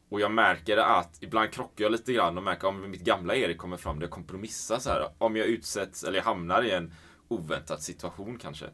Och 0.08 0.20
jag 0.20 0.30
märker 0.30 0.76
att 0.76 1.18
ibland 1.20 1.52
krockar 1.52 1.84
jag 1.84 1.92
lite 1.92 2.12
grann 2.12 2.36
och 2.36 2.42
märker 2.42 2.68
om 2.68 2.90
mitt 2.90 3.04
gamla 3.04 3.34
Erik 3.34 3.58
kommer 3.58 3.76
fram, 3.76 3.98
det 3.98 4.04
jag 4.04 4.10
kompromissar 4.10 4.78
så 4.78 4.90
här. 4.90 5.08
Om 5.18 5.36
jag 5.36 5.46
utsätts 5.46 6.04
eller 6.04 6.20
hamnar 6.20 6.62
i 6.62 6.70
en 6.70 6.92
oväntad 7.28 7.82
situation 7.82 8.38
kanske. 8.38 8.66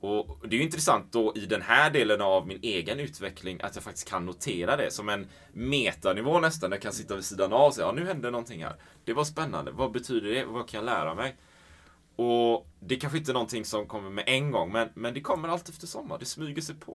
Och 0.00 0.38
det 0.48 0.56
är 0.56 0.58
ju 0.58 0.64
intressant 0.64 1.12
då 1.12 1.32
i 1.36 1.46
den 1.46 1.62
här 1.62 1.90
delen 1.90 2.20
av 2.20 2.46
min 2.46 2.58
egen 2.62 3.00
utveckling 3.00 3.60
att 3.62 3.74
jag 3.74 3.84
faktiskt 3.84 4.08
kan 4.08 4.26
notera 4.26 4.76
det 4.76 4.90
som 4.90 5.08
en 5.08 5.26
metanivå 5.52 6.40
nästan. 6.40 6.72
Jag 6.72 6.82
kan 6.82 6.92
sitta 6.92 7.14
vid 7.14 7.24
sidan 7.24 7.52
av 7.52 7.66
och 7.66 7.74
säga, 7.74 7.86
ja 7.86 7.92
nu 7.92 8.06
hände 8.06 8.30
någonting 8.30 8.64
här. 8.64 8.76
Det 9.04 9.12
var 9.12 9.24
spännande. 9.24 9.70
Vad 9.70 9.92
betyder 9.92 10.30
det? 10.30 10.44
Vad 10.44 10.68
kan 10.68 10.78
jag 10.78 10.84
lära 10.84 11.14
mig? 11.14 11.36
Och 12.16 12.66
det 12.80 12.96
kanske 12.96 13.18
inte 13.18 13.32
är 13.32 13.34
någonting 13.34 13.64
som 13.64 13.86
kommer 13.86 14.10
med 14.10 14.24
en 14.26 14.50
gång, 14.50 14.72
men, 14.72 14.88
men 14.94 15.14
det 15.14 15.20
kommer 15.20 15.48
allt 15.48 15.68
eftersom. 15.68 16.16
Det 16.20 16.26
smyger 16.26 16.62
sig 16.62 16.74
på. 16.74 16.94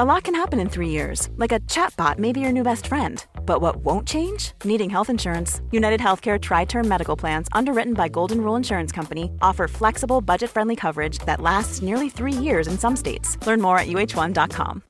A 0.00 0.04
lot 0.04 0.22
can 0.22 0.34
happen 0.36 0.60
in 0.60 0.68
three 0.68 0.90
years, 0.90 1.28
like 1.38 1.50
a 1.50 1.58
chatbot 1.66 2.18
may 2.18 2.32
be 2.32 2.38
your 2.38 2.52
new 2.52 2.62
best 2.62 2.86
friend. 2.86 3.26
But 3.44 3.60
what 3.60 3.82
won't 3.82 4.06
change? 4.06 4.52
Needing 4.62 4.90
health 4.90 5.10
insurance. 5.10 5.60
United 5.72 5.98
Healthcare 5.98 6.38
Tri 6.38 6.66
Term 6.66 6.86
Medical 6.86 7.16
Plans, 7.16 7.48
underwritten 7.50 7.94
by 7.94 8.08
Golden 8.08 8.40
Rule 8.40 8.56
Insurance 8.56 8.92
Company, 8.92 9.32
offer 9.42 9.66
flexible, 9.66 10.20
budget 10.20 10.50
friendly 10.50 10.76
coverage 10.76 11.18
that 11.26 11.40
lasts 11.40 11.82
nearly 11.82 12.08
three 12.10 12.32
years 12.32 12.68
in 12.68 12.78
some 12.78 12.94
states. 12.94 13.36
Learn 13.44 13.60
more 13.60 13.76
at 13.76 13.88
uh1.com. 13.88 14.82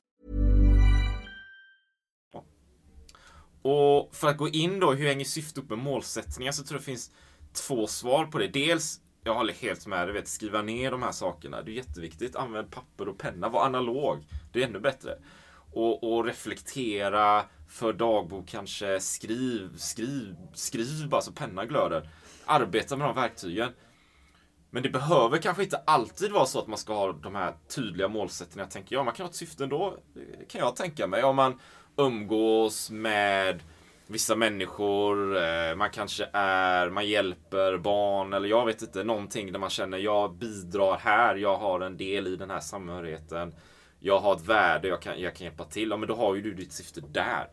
Och 3.61 4.09
för 4.15 4.27
att 4.27 4.37
gå 4.37 4.49
in 4.49 4.79
då, 4.79 4.93
hur 4.93 5.07
hänger 5.07 5.25
syftet 5.25 5.57
upp 5.57 5.69
med 5.69 5.79
målsättningar? 5.79 6.51
Så 6.51 6.63
tror 6.63 6.75
jag 6.75 6.81
det 6.81 6.85
finns 6.85 7.11
två 7.53 7.87
svar 7.87 8.25
på 8.25 8.37
det. 8.37 8.47
Dels, 8.47 8.99
jag 9.29 9.35
håller 9.35 9.53
helt 9.53 9.87
med 9.87 10.07
dig, 10.07 10.13
vet, 10.13 10.27
skriva 10.27 10.61
ner 10.61 10.91
de 10.91 11.03
här 11.03 11.11
sakerna. 11.11 11.61
Det 11.61 11.71
är 11.71 11.73
jätteviktigt. 11.73 12.35
Använd 12.35 12.71
papper 12.71 13.09
och 13.09 13.17
penna. 13.17 13.49
Var 13.49 13.65
analog. 13.65 14.25
Det 14.51 14.63
är 14.63 14.67
ännu 14.67 14.79
bättre. 14.79 15.17
Och, 15.71 16.03
och 16.03 16.25
reflektera, 16.25 17.45
för 17.67 17.93
dagbok 17.93 18.47
kanske. 18.47 18.99
Skriv, 18.99 19.77
skriv, 19.77 20.35
skriv 20.53 21.09
bara 21.09 21.21
så 21.21 21.31
pennan 21.31 21.67
glöder. 21.67 22.09
Arbeta 22.45 22.97
med 22.97 23.07
de 23.07 23.15
verktygen. 23.15 23.69
Men 24.69 24.83
det 24.83 24.89
behöver 24.89 25.37
kanske 25.37 25.63
inte 25.63 25.77
alltid 25.77 26.31
vara 26.31 26.45
så 26.45 26.59
att 26.59 26.67
man 26.67 26.77
ska 26.77 26.93
ha 26.93 27.11
de 27.11 27.35
här 27.35 27.53
tydliga 27.75 28.07
målsättningarna, 28.07 28.71
tänker 28.71 28.95
jag. 28.95 29.05
Man 29.05 29.13
kan 29.13 29.23
ha 29.23 29.29
ett 29.29 29.35
syfte 29.35 29.63
ändå, 29.63 29.97
det 30.13 30.49
kan 30.49 30.61
jag 30.61 30.75
tänka 30.75 31.07
mig. 31.07 31.23
Om 31.23 31.35
man 31.35 31.59
umgås 31.97 32.89
med 32.91 33.63
vissa 34.09 34.35
människor, 34.35 35.37
eh, 35.37 35.75
man 35.75 35.89
kanske 35.89 36.29
är, 36.33 36.89
man 36.89 37.07
hjälper 37.07 37.77
barn 37.77 38.33
eller 38.33 38.49
jag 38.49 38.65
vet 38.65 38.81
inte, 38.81 39.03
någonting 39.03 39.51
där 39.51 39.59
man 39.59 39.69
känner 39.69 39.97
jag 39.97 40.33
bidrar 40.33 40.97
här, 40.97 41.35
jag 41.35 41.57
har 41.57 41.79
en 41.79 41.97
del 41.97 42.27
i 42.27 42.35
den 42.35 42.49
här 42.49 42.59
samhörigheten. 42.59 43.55
Jag 43.99 44.19
har 44.19 44.35
ett 44.35 44.45
värde, 44.45 44.87
jag 44.87 45.01
kan, 45.01 45.21
jag 45.21 45.35
kan 45.35 45.45
hjälpa 45.45 45.63
till. 45.63 45.89
Ja, 45.89 45.97
men 45.97 46.07
då 46.07 46.15
har 46.15 46.35
ju 46.35 46.41
du 46.41 46.53
ditt 46.53 46.71
syfte 46.71 47.01
där. 47.01 47.49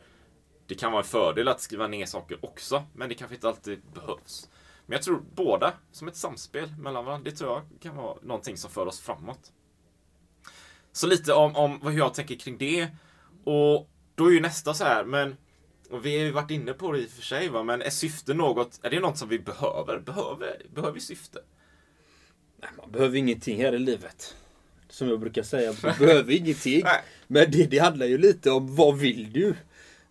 det 0.66 0.74
kan 0.74 0.92
vara 0.92 1.02
en 1.02 1.08
fördel 1.08 1.48
att 1.48 1.60
skriva 1.60 1.86
ner 1.86 2.06
saker 2.06 2.44
också, 2.44 2.84
men 2.94 3.08
det 3.08 3.14
kanske 3.14 3.34
inte 3.34 3.48
alltid 3.48 3.82
behövs. 3.94 4.50
Men 4.86 4.96
jag 4.96 5.02
tror 5.02 5.22
båda, 5.34 5.72
som 5.92 6.08
ett 6.08 6.16
samspel 6.16 6.68
mellan 6.78 7.04
varandra, 7.04 7.30
det 7.30 7.36
tror 7.36 7.50
jag 7.50 7.80
kan 7.80 7.96
vara 7.96 8.18
någonting 8.22 8.56
som 8.56 8.70
för 8.70 8.86
oss 8.86 9.00
framåt. 9.00 9.52
Så 10.92 11.06
lite 11.06 11.32
om, 11.32 11.56
om 11.56 11.82
hur 11.82 11.98
jag 11.98 12.14
tänker 12.14 12.34
kring 12.34 12.58
det. 12.58 12.88
Och 13.44 13.90
då 14.14 14.26
är 14.26 14.30
ju 14.30 14.40
nästa 14.40 14.74
så 14.74 14.84
här, 14.84 15.04
men 15.04 15.36
och 15.90 16.06
vi 16.06 16.18
har 16.18 16.24
ju 16.24 16.30
varit 16.30 16.50
inne 16.50 16.72
på 16.72 16.92
det 16.92 16.98
i 16.98 17.06
och 17.06 17.10
för 17.10 17.22
sig, 17.22 17.48
va? 17.48 17.62
men 17.62 17.82
är 17.82 17.90
syfte 17.90 18.34
något, 18.34 18.80
är 18.82 18.90
det 18.90 19.00
något 19.00 19.18
som 19.18 19.28
vi 19.28 19.38
behöver? 19.38 19.98
Behöver, 19.98 20.62
behöver 20.74 20.94
vi 20.94 21.00
syfte? 21.00 21.38
Nej, 22.60 22.70
man 22.78 22.92
behöver 22.92 23.18
ingenting 23.18 23.62
här 23.62 23.74
i 23.74 23.78
livet. 23.78 24.36
Som 24.88 25.08
jag 25.08 25.20
brukar 25.20 25.42
säga, 25.42 25.74
man 25.82 25.94
behöver 25.98 26.32
ingenting. 26.32 26.80
Nej. 26.84 27.02
Men 27.26 27.50
det, 27.50 27.66
det 27.70 27.78
handlar 27.78 28.06
ju 28.06 28.18
lite 28.18 28.50
om 28.50 28.76
vad 28.76 28.98
vill 28.98 29.32
du? 29.32 29.54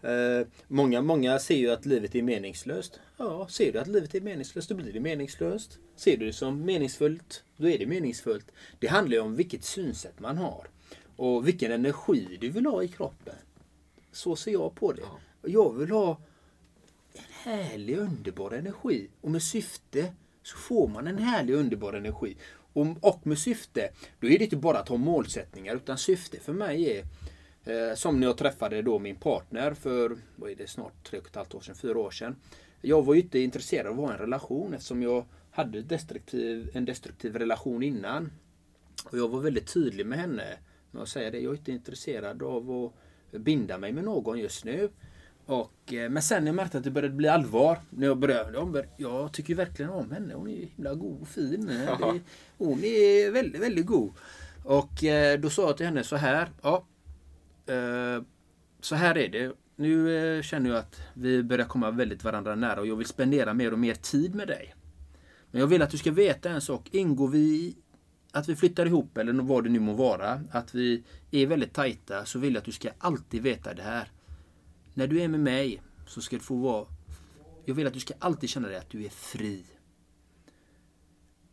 Eh, 0.10 0.48
många, 0.68 1.02
många 1.02 1.40
ser 1.40 1.56
ju 1.56 1.72
att 1.72 1.86
livet 1.86 2.16
är 2.16 2.22
meningslöst. 2.22 3.00
Ja, 3.18 3.48
ser 3.50 3.72
du 3.72 3.80
att 3.80 3.88
livet 3.88 4.16
är 4.16 4.22
meningslöst, 4.22 4.70
då 4.70 4.76
blir 4.76 4.94
det 4.94 5.00
meningslöst. 5.00 5.78
Ser 5.96 6.18
du 6.18 6.26
det 6.26 6.34
som 6.34 6.66
meningsfullt, 6.66 7.44
då 7.58 7.70
är 7.70 7.78
det 7.78 7.86
meningsfullt. 7.86 8.52
Det 8.80 8.88
handlar 8.88 9.16
ju 9.16 9.22
om 9.22 9.36
vilket 9.36 9.64
synsätt 9.64 10.20
man 10.20 10.38
har. 10.38 10.68
Och 11.16 11.48
vilken 11.48 11.72
energi 11.72 12.38
du 12.42 12.50
vill 12.50 12.66
ha 12.66 12.84
i 12.84 12.88
kroppen. 12.88 13.36
Så 14.12 14.36
ser 14.36 14.52
jag 14.52 14.76
på 14.76 14.92
det. 14.92 15.02
Jag 15.48 15.74
vill 15.74 15.92
ha 15.92 16.18
en 17.14 17.24
härlig, 17.44 17.98
underbar 17.98 18.52
energi. 18.52 19.10
Och 19.22 19.32
med 19.32 19.44
syfte 19.44 20.14
så 20.44 20.58
får 20.58 20.88
man 20.88 21.08
en 21.08 21.18
härlig, 21.18 21.54
underbar 21.54 21.94
energi. 21.94 22.38
Och, 22.74 22.88
och 23.02 23.28
med 23.28 23.40
syfte, 23.40 23.90
då 24.20 24.28
är 24.28 24.38
det 24.38 24.44
inte 24.44 24.56
bara 24.56 24.80
att 24.80 24.90
ha 24.90 24.98
målsättningar. 24.98 25.76
Utan 25.76 25.98
syfte 25.98 26.40
för 26.40 26.54
mig 26.54 26.98
är 26.98 27.06
Eh, 27.66 27.96
som 27.96 28.20
när 28.20 28.28
jag 28.28 28.38
träffade 28.38 28.82
då 28.82 29.00
min 29.00 29.16
partner 29.16 29.74
för, 29.74 30.18
vad 30.36 30.52
är 30.52 30.56
det, 30.56 30.68
snart 30.68 31.04
tre 31.04 31.20
och 31.20 31.28
ett 31.28 31.36
halvt 31.36 31.56
år 31.56 31.62
sedan, 31.62 31.76
fyra 31.76 32.00
år 32.00 32.12
sedan. 32.12 32.36
Jag 32.82 33.06
var 33.06 33.14
ju 33.14 33.22
inte 33.22 33.40
intresserad 33.40 33.88
av 33.88 33.94
att 33.94 34.06
ha 34.06 34.14
en 34.14 34.20
relation 34.20 34.74
eftersom 34.74 35.04
jag 35.04 35.26
hade 35.52 35.82
destruktiv, 35.82 36.70
en 36.74 36.86
destruktiv 36.86 37.36
relation 37.36 37.84
innan. 37.84 38.32
Och 39.06 39.18
jag 39.18 39.28
var 39.28 39.40
väldigt 39.40 39.74
tydlig 39.74 40.06
med 40.06 40.20
henne 40.20 40.58
Jag 40.92 41.08
säger 41.08 41.32
det. 41.32 41.40
Jag 41.40 41.54
är 41.54 41.58
inte 41.58 41.72
intresserad 41.72 42.44
av 42.44 42.92
att 43.34 43.42
binda 43.42 43.78
mig 43.78 43.92
med 43.92 44.04
någon 44.04 44.40
just 44.40 44.66
nu. 44.66 44.90
Och, 45.46 45.94
eh, 45.94 46.10
men 46.10 46.24
sen 46.24 46.44
när 46.44 46.50
jag 46.50 46.56
märkte 46.56 46.78
att 46.78 46.84
det 46.84 46.92
började 46.92 47.16
bli 47.16 47.28
allvar. 47.28 47.80
När 47.90 48.08
jag 48.08 48.30
ja, 48.54 48.66
men 48.66 48.84
jag 48.98 49.34
tycker 49.34 49.56
verkligen 49.56 49.92
om 49.92 50.12
henne. 50.12 50.34
Hon 50.34 50.50
är 50.50 50.66
himla 50.76 50.94
god 50.94 51.22
och 51.22 51.28
fin. 51.28 51.66
Det, 52.00 52.20
hon 52.58 52.84
är 52.84 53.32
väldigt, 53.32 53.62
väldigt 53.62 53.86
god. 53.86 54.14
Och 54.64 55.04
eh, 55.04 55.40
då 55.40 55.50
sa 55.50 55.62
jag 55.62 55.78
till 55.78 55.86
henne 55.86 56.04
så 56.04 56.16
här. 56.16 56.50
Ja, 56.62 56.86
eh, 57.66 58.24
så 58.82 58.96
här 58.96 59.18
är 59.18 59.30
det. 59.30 59.56
Nu 59.76 60.42
känner 60.44 60.70
jag 60.70 60.80
att 60.80 61.02
vi 61.14 61.44
börjar 61.44 61.66
komma 61.66 61.92
väldigt 61.92 62.24
varandra 62.24 62.56
nära 62.56 62.80
och 62.80 62.88
jag 62.88 62.96
vill 62.96 63.08
spendera 63.08 63.54
mer 63.54 63.74
och 63.74 63.80
mer 63.80 63.94
tid 63.94 64.36
med 64.36 64.48
dig. 64.48 64.76
Men 65.52 65.60
jag 65.60 65.68
vill 65.68 65.82
att 65.82 65.90
du 65.90 65.98
ska 65.98 66.12
veta 66.12 66.50
en 66.50 66.62
sak. 66.62 66.90
Ingår 66.92 67.28
vi 67.28 67.76
att 68.32 68.50
vi 68.50 68.56
flyttar 68.56 68.86
ihop 68.86 69.18
eller 69.18 69.34
vad 69.34 69.64
det 69.64 69.70
nu 69.70 69.80
må 69.80 69.94
vara, 69.94 70.42
att 70.52 70.76
vi 70.76 71.04
är 71.32 71.48
väldigt 71.48 71.74
tajta, 71.74 72.26
så 72.26 72.40
vill 72.40 72.54
jag 72.54 72.60
att 72.60 72.66
du 72.66 72.72
ska 72.72 72.90
alltid 73.00 73.44
veta 73.44 73.74
det 73.74 73.84
här. 73.84 74.12
När 74.98 75.08
du 75.08 75.22
är 75.22 75.28
med 75.28 75.40
mig 75.40 75.82
så 76.08 76.22
ska 76.22 76.36
du 76.36 76.44
få 76.44 76.56
vara... 76.56 76.88
Jag 77.66 77.76
vill 77.76 77.88
att 77.88 77.94
du 77.94 78.00
ska 78.00 78.14
alltid 78.20 78.50
känna 78.50 78.68
dig 78.68 78.78
att 78.78 78.90
du 78.90 79.06
är 79.06 79.10
fri. 79.10 79.66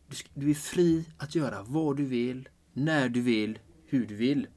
Du, 0.07 0.15
ska, 0.15 0.29
du 0.33 0.49
är 0.49 0.53
fri 0.53 1.05
att 1.17 1.35
göra 1.35 1.63
vad 1.63 1.97
du 1.97 2.05
vill, 2.05 2.49
när 2.73 3.09
du 3.09 3.21
vill, 3.21 3.59
hur 3.85 4.05
du 4.05 4.15
vill. 4.15 4.47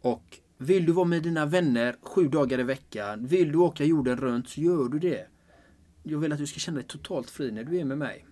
Och 0.00 0.38
vill 0.58 0.86
du 0.86 0.92
vara 0.92 1.04
med 1.04 1.22
dina 1.22 1.46
vänner 1.46 1.96
sju 2.02 2.28
dagar 2.28 2.60
i 2.60 2.62
veckan, 2.62 3.26
vill 3.26 3.52
du 3.52 3.58
åka 3.58 3.84
jorden 3.84 4.16
runt 4.16 4.48
så 4.48 4.60
gör 4.60 4.88
du 4.88 4.98
det. 4.98 5.26
Jag 6.02 6.18
vill 6.18 6.32
att 6.32 6.38
du 6.38 6.46
ska 6.46 6.58
känna 6.58 6.78
dig 6.78 6.86
totalt 6.86 7.30
fri 7.30 7.50
när 7.50 7.64
du 7.64 7.78
är 7.78 7.84
med 7.84 7.98
mig. 7.98 8.26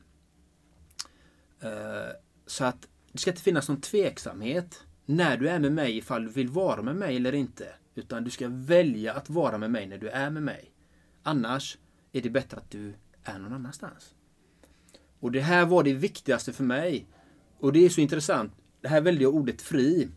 Eh, 1.60 2.12
så 2.46 2.64
att 2.64 2.88
det 3.12 3.18
ska 3.18 3.30
inte 3.30 3.42
finnas 3.42 3.68
någon 3.68 3.80
tveksamhet 3.80 4.84
när 5.06 5.36
du 5.36 5.48
är 5.48 5.58
med 5.58 5.72
mig 5.72 5.96
ifall 5.96 6.24
du 6.24 6.30
vill 6.30 6.48
vara 6.48 6.82
med 6.82 6.96
mig 6.96 7.16
eller 7.16 7.34
inte. 7.34 7.74
Utan 7.94 8.24
du 8.24 8.30
ska 8.30 8.48
välja 8.48 9.12
att 9.12 9.30
vara 9.30 9.58
med 9.58 9.70
mig 9.70 9.86
när 9.86 9.98
du 9.98 10.08
är 10.08 10.30
med 10.30 10.42
mig. 10.42 10.72
Annars 11.22 11.78
är 12.12 12.22
det 12.22 12.30
bättre 12.30 12.56
att 12.56 12.70
du 12.70 12.94
är 13.22 13.38
någon 13.38 13.52
annanstans. 13.52 14.14
Och 15.20 15.32
det 15.32 15.40
här 15.40 15.66
var 15.66 15.82
det 15.82 15.92
viktigaste 15.92 16.52
för 16.52 16.64
mig. 16.64 17.06
Och 17.58 17.72
det 17.72 17.84
är 17.84 17.88
så 17.88 18.00
intressant. 18.00 18.52
Det 18.80 18.88
här 18.88 19.20
jag 19.22 19.34
ordet 19.34 19.62
fri. 19.62 20.08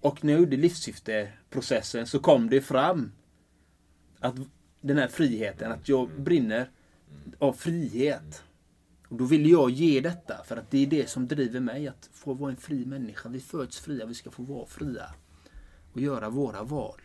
Och 0.00 0.24
när 0.24 0.32
jag 0.32 0.40
gjorde 0.40 0.56
livssyfteprocessen 0.56 2.06
så 2.06 2.18
kom 2.18 2.50
det 2.50 2.60
fram 2.60 3.12
att 4.18 4.34
den 4.80 4.98
här 4.98 5.08
friheten, 5.08 5.72
att 5.72 5.88
jag 5.88 6.20
brinner 6.20 6.70
av 7.38 7.52
frihet. 7.52 8.42
Och 9.08 9.16
då 9.16 9.24
vill 9.24 9.50
jag 9.50 9.70
ge 9.70 10.00
detta 10.00 10.44
för 10.44 10.56
att 10.56 10.70
det 10.70 10.78
är 10.78 10.86
det 10.86 11.10
som 11.10 11.28
driver 11.28 11.60
mig 11.60 11.88
att 11.88 12.10
få 12.12 12.34
vara 12.34 12.50
en 12.50 12.56
fri 12.56 12.86
människa. 12.86 13.28
Vi 13.28 13.40
föds 13.40 13.80
fria, 13.80 14.06
vi 14.06 14.14
ska 14.14 14.30
få 14.30 14.42
vara 14.42 14.66
fria 14.66 15.14
och 15.92 16.00
göra 16.00 16.30
våra 16.30 16.62
val. 16.62 17.00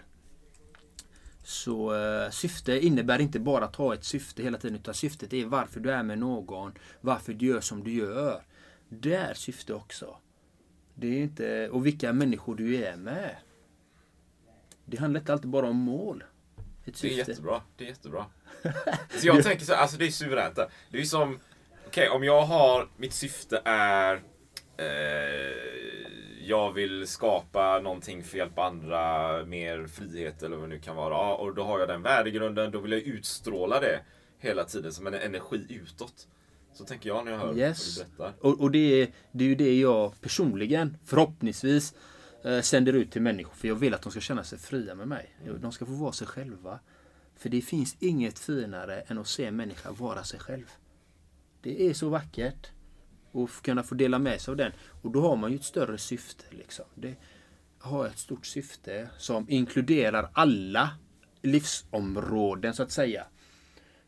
Så 1.48 1.96
eh, 1.96 2.30
syfte 2.30 2.86
innebär 2.86 3.20
inte 3.20 3.40
bara 3.40 3.66
att 3.66 3.76
ha 3.76 3.94
ett 3.94 4.04
syfte 4.04 4.44
hela 4.44 4.58
tiden 4.58 4.78
utan 4.78 4.94
syftet 4.94 5.34
är 5.34 5.46
varför 5.46 5.80
du 5.80 5.92
är 5.92 6.04
med 6.04 6.20
någon, 6.20 6.74
varför 7.02 7.34
du 7.34 7.46
gör 7.46 7.62
som 7.62 7.84
du 7.84 7.94
gör. 7.94 8.42
Det 8.90 9.16
är 9.16 9.34
syfte 9.34 9.74
också. 9.74 10.18
Det 10.94 11.08
är 11.08 11.24
inte, 11.24 11.70
och 11.70 11.86
vilka 11.86 12.14
människor 12.14 12.56
du 12.56 12.76
är 12.76 12.96
med. 12.96 13.36
Det 14.86 14.98
handlar 14.98 15.20
inte 15.20 15.34
alltid 15.34 15.50
bara 15.50 15.70
om 15.70 15.76
mål. 15.76 16.24
Det 16.86 17.04
är 17.04 17.08
jättebra. 17.08 17.62
Det 17.78 17.84
är 17.84 17.90
jättebra. 17.90 18.26
Så 19.10 19.28
jag 19.28 19.44
tänker 19.44 19.66
så 19.66 19.74
här, 19.74 19.82
alltså 19.82 19.98
det 19.98 20.06
är 20.06 20.12
suveränt. 20.12 20.60
Det 20.92 21.02
är 21.02 21.04
som, 21.04 21.40
okej 21.88 22.10
om 22.10 22.24
jag 22.24 22.42
har, 22.42 22.90
mitt 22.98 23.14
syfte 23.14 23.62
är 23.66 24.16
eh, 24.78 26.17
jag 26.48 26.72
vill 26.72 27.08
skapa 27.08 27.80
någonting 27.80 28.24
för 28.24 28.30
att 28.30 28.38
hjälpa 28.38 28.64
andra, 28.64 29.46
mer 29.46 29.88
frihet 29.88 30.44
eller 30.44 30.58
vad 30.58 30.70
det 30.70 30.76
nu 30.76 30.80
kan 30.82 30.96
vara. 30.96 31.14
Ja, 31.14 31.36
och 31.36 31.56
då 31.56 31.64
har 31.64 31.80
jag 31.80 31.88
den 31.88 32.02
värdegrunden, 32.02 32.72
då 32.72 32.80
vill 32.80 32.92
jag 32.92 33.02
utstråla 33.02 33.80
det 33.80 34.00
hela 34.40 34.64
tiden 34.64 34.94
som 34.94 35.08
en 35.08 35.14
energi 35.14 35.66
utåt. 35.70 36.28
Så 36.74 36.84
tänker 36.86 37.10
jag 37.10 37.26
när 37.26 37.32
jag 37.32 37.40
hör 37.40 37.58
Yes. 37.58 37.98
vad 37.98 38.08
du 38.08 38.18
berättar. 38.18 38.46
Och, 38.48 38.60
och 38.62 38.72
det, 38.72 39.02
är, 39.02 39.08
det 39.32 39.44
är 39.44 39.48
ju 39.48 39.56
det 39.56 39.80
jag 39.80 40.22
personligen, 40.22 40.98
förhoppningsvis, 41.06 41.94
eh, 42.44 42.62
sänder 42.62 42.94
ut 42.94 43.12
till 43.12 43.22
människor. 43.22 43.54
För 43.56 43.68
jag 43.68 43.76
vill 43.76 43.94
att 43.94 44.02
de 44.02 44.12
ska 44.12 44.20
känna 44.22 44.44
sig 44.44 44.60
fria 44.60 44.96
med 44.96 45.08
mig. 45.08 45.38
De 45.62 45.72
ska 45.72 45.86
få 45.86 45.92
vara 45.92 46.12
sig 46.12 46.28
själva. 46.28 46.80
För 47.36 47.50
det 47.50 47.62
finns 47.62 47.96
inget 48.00 48.40
finare 48.40 49.02
än 49.02 49.18
att 49.18 49.28
se 49.28 49.46
en 49.46 49.56
människa 49.56 49.92
vara 49.92 50.24
sig 50.24 50.40
själv. 50.40 50.72
Det 51.62 51.90
är 51.90 51.94
så 51.94 52.10
vackert. 52.10 52.72
Och 53.32 53.50
kunna 53.62 53.84
få 53.84 53.96
dela 53.96 54.20
med 54.20 54.42
sig 54.42 54.52
av 54.52 54.58
den. 54.58 54.72
Och 55.02 55.12
då 55.12 55.22
har 55.22 55.36
man 55.36 55.52
ju 55.52 55.56
ett 55.58 55.64
större 55.64 55.98
syfte. 55.98 56.44
Liksom. 56.50 56.86
Det 56.96 57.16
har 57.80 58.08
ett 58.08 58.18
stort 58.18 58.46
syfte 58.46 59.10
som 59.18 59.50
inkluderar 59.50 60.30
alla 60.34 60.90
livsområden 61.42 62.74
så 62.74 62.84
att 62.84 62.92
säga 62.92 63.28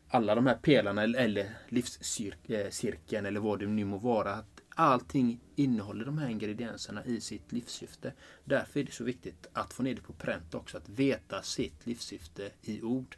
alla 0.08 0.34
de 0.34 0.46
här 0.46 0.54
pelarna 0.54 1.02
eller- 1.02 1.18
eller 1.18 1.56
livscirkeln 1.68 3.24
eh, 3.24 3.28
eller 3.28 3.40
vad 3.40 3.58
det 3.58 3.66
nu 3.66 3.84
må 3.84 3.98
vara. 3.98 4.34
Att 4.34 4.60
allting 4.68 5.40
innehåller 5.56 6.04
de 6.04 6.18
här 6.18 6.28
ingredienserna 6.28 7.04
i 7.04 7.20
sitt 7.20 7.52
livssyfte. 7.52 8.12
Därför 8.44 8.80
är 8.80 8.84
det 8.84 8.92
så 8.92 9.04
viktigt 9.04 9.46
att 9.52 9.72
få 9.72 9.82
ner 9.82 9.94
det 9.94 10.02
på 10.02 10.12
pränt 10.12 10.54
också. 10.54 10.76
Att 10.76 10.88
veta 10.88 11.42
sitt 11.42 11.86
livssyfte 11.86 12.50
i 12.62 12.82
ord. 12.82 13.16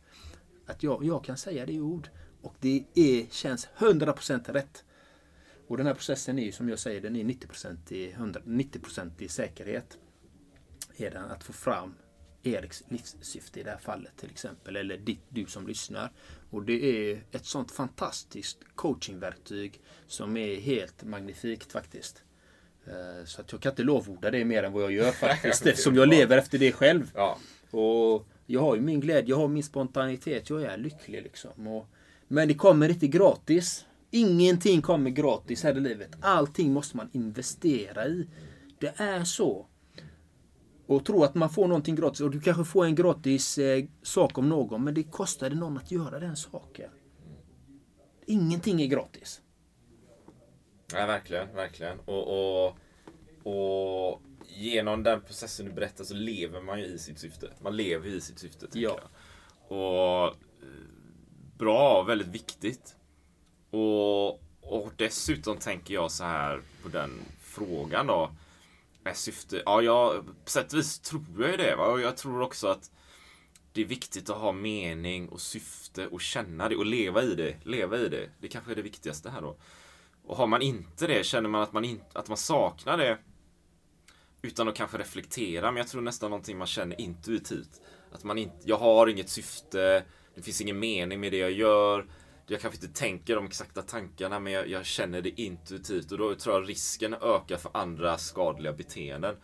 Att 0.67 0.83
jag, 0.83 1.05
jag 1.05 1.25
kan 1.25 1.37
säga 1.37 1.67
det 1.67 1.73
i 1.73 1.81
ord. 1.81 2.09
Och 2.43 2.55
det 2.61 2.85
är, 2.95 3.27
känns 3.31 3.69
100% 3.79 4.53
rätt. 4.53 4.85
Och 5.73 5.79
den 5.79 5.87
här 5.87 5.95
processen 5.95 6.39
är 6.39 6.43
ju 6.43 6.53
som 6.53 6.69
jag 6.69 6.79
säger, 6.79 7.01
den 7.01 7.17
är 7.17 7.25
90% 7.25 7.93
i, 7.93 8.11
100, 8.11 8.41
90% 8.45 9.11
i 9.19 9.29
säkerhet. 9.29 9.99
Är 10.97 11.11
den 11.11 11.31
att 11.31 11.45
få 11.45 11.53
fram 11.53 11.95
Eriks 12.43 12.85
livssyfte 12.89 13.61
i 13.61 13.63
det 13.63 13.71
här 13.71 13.79
fallet 13.79 14.13
till 14.17 14.31
exempel. 14.31 14.77
Eller 14.77 14.97
ditt, 14.97 15.21
du 15.29 15.47
som 15.47 15.67
lyssnar. 15.67 16.13
Och 16.51 16.63
det 16.63 16.85
är 17.13 17.23
ett 17.31 17.45
sånt 17.47 17.71
fantastiskt 17.71 18.59
coachingverktyg 18.75 19.81
som 20.07 20.37
är 20.37 20.61
helt 20.61 21.05
magnifikt 21.05 21.73
faktiskt. 21.73 22.23
Eh, 22.87 23.25
Så 23.25 23.41
att 23.41 23.53
jag 23.53 23.61
kan 23.61 23.73
inte 23.73 23.83
lovorda 23.83 24.31
det 24.31 24.45
mer 24.45 24.63
än 24.63 24.73
vad 24.73 24.83
jag 24.83 24.93
gör 24.93 25.13
faktiskt. 25.13 25.67
Eftersom 25.67 25.95
jag 25.95 26.09
lever 26.09 26.39
efter 26.39 26.59
det 26.59 26.73
själv. 26.73 27.11
Ja. 27.15 27.39
Och 27.71 28.29
jag 28.47 28.61
har 28.61 28.75
ju 28.75 28.81
min 28.81 29.01
glädje, 29.01 29.31
jag 29.31 29.37
har 29.37 29.49
min 29.49 29.63
spontanitet. 29.63 30.51
Jag 30.51 30.63
är 30.63 30.77
lycklig 30.77 31.23
liksom. 31.23 31.67
Och, 31.67 31.87
men 32.29 32.49
det 32.49 32.55
kommer 32.55 32.89
inte 32.89 33.07
gratis. 33.07 33.87
Ingenting 34.15 34.83
kommer 34.83 35.11
gratis 35.11 35.63
här 35.63 35.77
i 35.77 35.81
livet. 35.81 36.11
Allting 36.21 36.73
måste 36.73 36.97
man 36.97 37.09
investera 37.13 38.07
i. 38.07 38.29
Det 38.79 38.95
är 39.01 39.25
så. 39.25 39.67
Och 40.87 41.05
tro 41.05 41.23
att 41.25 41.35
man 41.35 41.51
får 41.51 41.69
någonting 41.69 41.95
gratis. 41.95 42.21
Och 42.21 42.31
du 42.31 42.41
kanske 42.41 42.65
får 42.65 42.85
en 42.85 42.95
gratis 42.95 43.59
eh, 43.59 43.85
sak 44.03 44.39
om 44.39 44.49
någon. 44.49 44.85
Men 44.85 44.95
det 44.95 45.03
kostar 45.03 45.51
det 45.51 45.57
någon 45.57 45.77
att 45.77 45.91
göra 45.91 46.19
den 46.21 46.37
saken. 46.37 46.91
Ingenting 48.27 48.83
är 48.83 48.87
gratis. 48.87 49.41
Ja, 50.95 51.07
verkligen, 51.07 51.55
verkligen. 51.55 51.99
Och, 52.01 52.65
och, 52.67 52.77
och 53.43 54.23
genom 54.49 55.03
den 55.03 55.21
processen 55.21 55.67
du 55.67 55.73
berättar 55.73 56.05
så 56.05 56.15
lever 56.15 56.61
man 56.61 56.79
ju 56.81 56.85
i 56.87 56.99
sitt 56.99 57.19
syfte. 57.19 57.51
Man 57.61 57.77
lever 57.77 58.09
i 58.09 58.21
sitt 58.21 58.39
syfte, 58.39 58.67
Ja. 58.73 58.81
jag. 58.81 59.01
Och 59.79 60.27
eh, 60.27 60.33
bra, 61.59 62.03
väldigt 62.03 62.29
viktigt. 62.29 62.97
Och, 63.73 64.31
och 64.61 64.93
dessutom 64.97 65.57
tänker 65.57 65.95
jag 65.95 66.11
så 66.11 66.25
här 66.25 66.63
på 66.83 66.89
den 66.89 67.21
frågan 67.43 68.07
då. 68.07 68.31
Med 69.05 69.17
syfte, 69.17 69.63
ja, 69.67 69.83
jag, 69.83 70.25
på 70.45 70.51
sätt 70.51 70.73
och 70.73 70.79
vis 70.79 70.99
tror 70.99 71.25
jag 71.39 71.51
ju 71.51 71.57
det. 71.57 71.77
Va? 71.77 71.87
Och 71.87 72.01
jag 72.01 72.17
tror 72.17 72.41
också 72.41 72.69
att 72.69 72.91
det 73.73 73.81
är 73.81 73.85
viktigt 73.85 74.31
att 74.31 74.37
ha 74.37 74.53
mening 74.53 75.29
och 75.29 75.41
syfte 75.41 76.07
och 76.07 76.21
känna 76.21 76.69
det 76.69 76.77
och 76.77 76.87
leva 76.87 77.23
i 77.23 77.35
det. 77.35 77.57
Leva 77.65 77.99
i 77.99 78.09
det. 78.09 78.31
Det 78.41 78.49
kanske 78.49 78.73
är 78.73 78.77
det 78.77 78.83
viktigaste 78.83 79.31
här 79.31 79.41
då. 79.41 79.57
Och 80.25 80.37
har 80.37 80.47
man 80.47 80.63
inte 80.63 81.07
det, 81.07 81.27
känner 81.27 81.49
man 81.49 81.63
att 81.63 81.73
man, 81.73 81.85
in, 81.85 82.01
att 82.13 82.29
man 82.29 82.37
saknar 82.37 82.97
det 82.97 83.19
utan 84.43 84.69
att 84.69 84.75
kanske 84.75 84.99
reflektera, 84.99 85.71
men 85.71 85.77
jag 85.77 85.89
tror 85.89 86.03
nästan 86.03 86.31
någonting 86.31 86.59
man 86.59 86.67
känner 86.67 87.01
intuitivt. 87.01 87.81
Att 88.13 88.25
man 88.25 88.39
inte, 88.39 88.57
jag 88.65 88.77
har 88.77 89.07
inget 89.07 89.29
syfte, 89.29 90.05
det 90.35 90.43
finns 90.43 90.61
ingen 90.61 90.79
mening 90.79 91.21
med 91.21 91.33
det 91.33 91.39
jag 91.39 91.53
gör. 91.53 92.07
Jag 92.53 92.61
kanske 92.61 92.87
inte 92.87 92.99
tänker 92.99 93.37
de 93.37 93.47
exakta 93.47 93.83
tankarna, 93.83 94.41
men 94.41 94.53
jag, 94.53 94.69
jag 94.69 94.87
känner 94.87 95.23
det 95.23 95.41
intuitivt 95.41 96.13
och 96.13 96.19
då 96.19 96.35
tror 96.35 96.55
jag 96.55 96.69
risken 96.69 97.15
ökar 97.15 97.57
för 97.57 97.71
andra 97.75 98.19
skadliga 98.19 98.73
beteenden. 98.73 99.37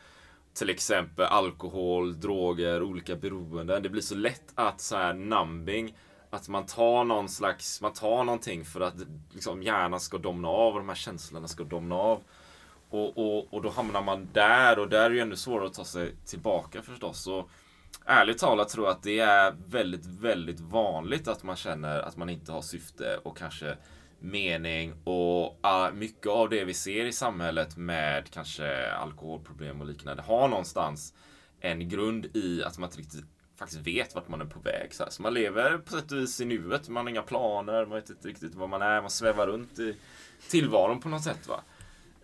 Till 0.55 0.71
exempel 0.71 1.25
alkohol, 1.25 2.21
droger, 2.21 2.83
olika 2.83 3.16
beroenden. 3.16 3.83
Det 3.83 3.88
blir 3.88 4.03
så 4.03 4.14
lätt 4.14 4.53
att 4.55 4.81
så 4.81 4.97
här 4.97 5.14
numbing, 5.14 5.97
att 6.31 6.49
man 6.49 6.66
tar 6.66 7.05
någon 7.05 7.29
slags, 7.29 7.81
man 7.81 7.92
tar 7.92 8.25
någonting 8.25 8.64
för 8.64 8.81
att 8.81 8.94
liksom 9.33 9.62
hjärnan 9.62 10.01
ska 10.01 10.18
domna 10.18 10.49
av 10.49 10.73
och 10.73 10.79
de 10.79 10.88
här 10.88 10.97
känslorna 10.97 11.49
ska 11.49 11.64
domna 11.64 11.94
av. 11.94 12.23
Och, 12.90 13.18
och, 13.18 13.55
och 13.55 13.62
då 13.62 13.71
hamnar 13.71 14.03
man 14.03 14.29
där 14.33 14.79
och 14.79 14.88
där 14.88 15.05
är 15.05 15.11
det 15.11 15.16
ju 15.16 15.23
ännu 15.23 15.37
svårare 15.37 15.66
att 15.66 15.75
ta 15.75 15.85
sig 15.85 16.14
tillbaka 16.27 16.83
förstås. 16.83 17.27
Och, 17.27 17.51
ärligt 18.09 18.38
talat 18.38 18.68
tror 18.68 18.87
jag 18.87 18.92
att 18.92 19.03
det 19.03 19.18
är 19.18 19.57
väldigt, 19.66 20.07
väldigt 20.07 20.61
vanligt 20.61 21.29
att 21.29 21.42
man 21.42 21.57
känner 21.57 22.01
att 22.01 22.16
man 22.16 22.29
inte 22.29 22.53
har 22.53 22.62
syfte 22.62 23.16
och 23.23 23.37
kanske 23.37 23.77
mening 24.21 24.94
och 25.05 25.59
uh, 25.66 25.94
mycket 25.94 26.27
av 26.27 26.49
det 26.49 26.64
vi 26.64 26.75
ser 26.75 27.05
i 27.05 27.12
samhället 27.12 27.77
med 27.77 28.31
kanske 28.31 28.92
alkoholproblem 28.92 29.81
och 29.81 29.87
liknande 29.87 30.23
har 30.23 30.49
någonstans 30.49 31.14
en 31.61 31.88
grund 31.88 32.37
i 32.37 32.62
att 32.64 32.79
man 32.79 32.88
inte 32.88 32.99
riktigt 32.99 33.25
faktiskt 33.59 33.87
vet 33.87 34.14
vart 34.14 34.29
man 34.29 34.40
är 34.40 34.44
på 34.44 34.61
väg. 34.61 34.94
Så, 34.94 35.05
så 35.09 35.23
man 35.23 35.35
lever 35.35 35.79
på 35.79 35.92
sätt 35.92 36.12
och 36.12 36.18
vis 36.18 36.40
i 36.40 36.44
nuet. 36.44 36.88
Man 36.88 37.05
har 37.05 37.11
inga 37.11 37.23
planer, 37.23 37.87
man 37.87 37.94
vet 37.94 38.11
inte 38.11 38.29
riktigt 38.29 38.55
var 38.55 38.66
man 38.66 38.83
är. 38.83 39.01
Man 39.01 39.11
svävar 39.11 39.47
runt 39.47 39.79
i 39.79 39.97
tillvaron 40.49 41.01
på 41.01 41.09
något 41.09 41.23
sätt. 41.23 41.49
Va? 41.49 41.61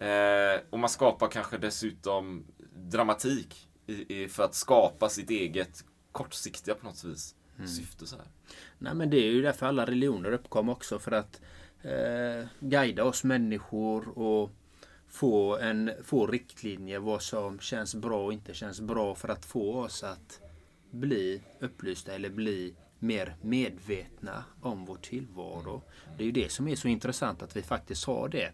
Eh, 0.06 0.60
och 0.70 0.78
man 0.78 0.90
skapar 0.90 1.28
kanske 1.28 1.58
dessutom 1.58 2.44
dramatik 2.74 3.68
i, 3.86 4.22
i, 4.22 4.28
för 4.28 4.44
att 4.44 4.54
skapa 4.54 5.08
sitt 5.08 5.30
eget 5.30 5.84
kortsiktiga 6.12 6.74
på 6.74 6.86
något 6.86 7.04
vis 7.04 7.34
mm. 7.56 7.68
syfte. 7.68 8.06
Så 8.06 8.16
här. 8.16 8.26
Nej 8.78 8.94
men 8.94 9.10
det 9.10 9.16
är 9.16 9.30
ju 9.30 9.42
därför 9.42 9.66
alla 9.66 9.86
religioner 9.86 10.32
uppkom 10.32 10.68
också. 10.68 10.98
För 10.98 11.12
att 11.12 11.40
eh, 11.82 12.48
guida 12.60 13.04
oss 13.04 13.24
människor 13.24 14.18
och 14.18 14.50
få, 15.08 15.58
en, 15.58 15.90
få 16.04 16.26
riktlinjer 16.26 16.98
vad 16.98 17.22
som 17.22 17.60
känns 17.60 17.94
bra 17.94 18.24
och 18.24 18.32
inte 18.32 18.54
känns 18.54 18.80
bra 18.80 19.14
för 19.14 19.28
att 19.28 19.44
få 19.44 19.74
oss 19.74 20.02
att 20.02 20.40
bli 20.90 21.42
upplysta 21.60 22.12
eller 22.12 22.30
bli 22.30 22.74
mer 22.98 23.36
medvetna 23.42 24.44
om 24.60 24.84
vår 24.84 24.96
tillvaro. 24.96 25.82
Det 26.16 26.22
är 26.22 26.26
ju 26.26 26.32
det 26.32 26.52
som 26.52 26.68
är 26.68 26.76
så 26.76 26.88
intressant 26.88 27.42
att 27.42 27.56
vi 27.56 27.62
faktiskt 27.62 28.04
har 28.04 28.28
det. 28.28 28.52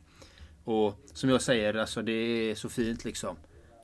Och 0.64 0.94
som 1.14 1.30
jag 1.30 1.42
säger, 1.42 1.74
alltså 1.74 2.02
det 2.02 2.12
är 2.12 2.54
så 2.54 2.68
fint 2.68 3.04
liksom. 3.04 3.36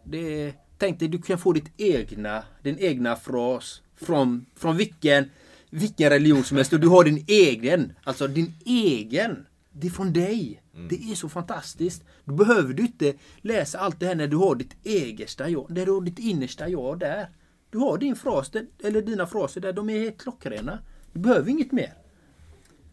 Det 0.04 0.42
är, 0.42 0.54
tänk 0.78 0.98
dig, 0.98 1.08
du 1.08 1.22
kan 1.22 1.38
få 1.38 1.52
ditt 1.52 1.70
egna, 1.76 2.42
din 2.62 2.78
egna 2.78 3.16
fras 3.16 3.82
från, 3.96 4.46
från 4.56 4.76
vilken, 4.76 5.30
vilken 5.70 6.10
religion 6.10 6.44
som 6.44 6.56
helst. 6.56 6.72
Och 6.72 6.80
du 6.80 6.88
har 6.88 7.04
din 7.04 7.24
egen, 7.28 7.92
alltså 8.04 8.26
din 8.26 8.54
egen. 8.64 9.46
Det 9.72 9.86
är 9.86 9.90
från 9.90 10.12
dig. 10.12 10.62
Mm. 10.74 10.88
Det 10.88 11.12
är 11.12 11.14
så 11.14 11.28
fantastiskt. 11.28 12.04
Då 12.24 12.34
behöver 12.34 12.74
du 12.74 12.82
inte 12.82 13.14
läsa 13.36 13.78
allt 13.78 14.00
det 14.00 14.06
här 14.06 14.14
när 14.14 14.26
du 14.26 14.36
har 14.36 14.54
ditt 14.54 14.76
egersta 14.84 15.48
jag, 15.48 15.70
när 15.70 15.86
du 15.86 15.92
har 15.92 16.00
ditt 16.00 16.18
innersta 16.18 16.68
jag 16.68 16.98
där. 16.98 17.28
Du 17.70 17.78
har 17.78 17.98
din 17.98 18.16
fras, 18.16 18.50
eller 18.84 19.02
dina 19.02 19.26
fraser 19.26 19.60
där, 19.60 19.72
de 19.72 19.90
är 19.90 19.98
helt 19.98 20.20
klockrena. 20.20 20.78
Du 21.12 21.20
behöver 21.20 21.50
inget 21.50 21.72
mer. 21.72 21.94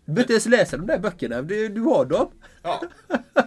Du 0.06 0.14
behöver 0.14 0.22
inte 0.22 0.34
ens 0.34 0.46
läsa 0.46 0.78
de 0.78 0.88
där 0.88 1.00
böckerna, 1.00 1.42
du, 1.42 1.70
du 1.70 1.82
har 1.82 2.06
dem. 2.06 2.32
Ja. 2.62 2.82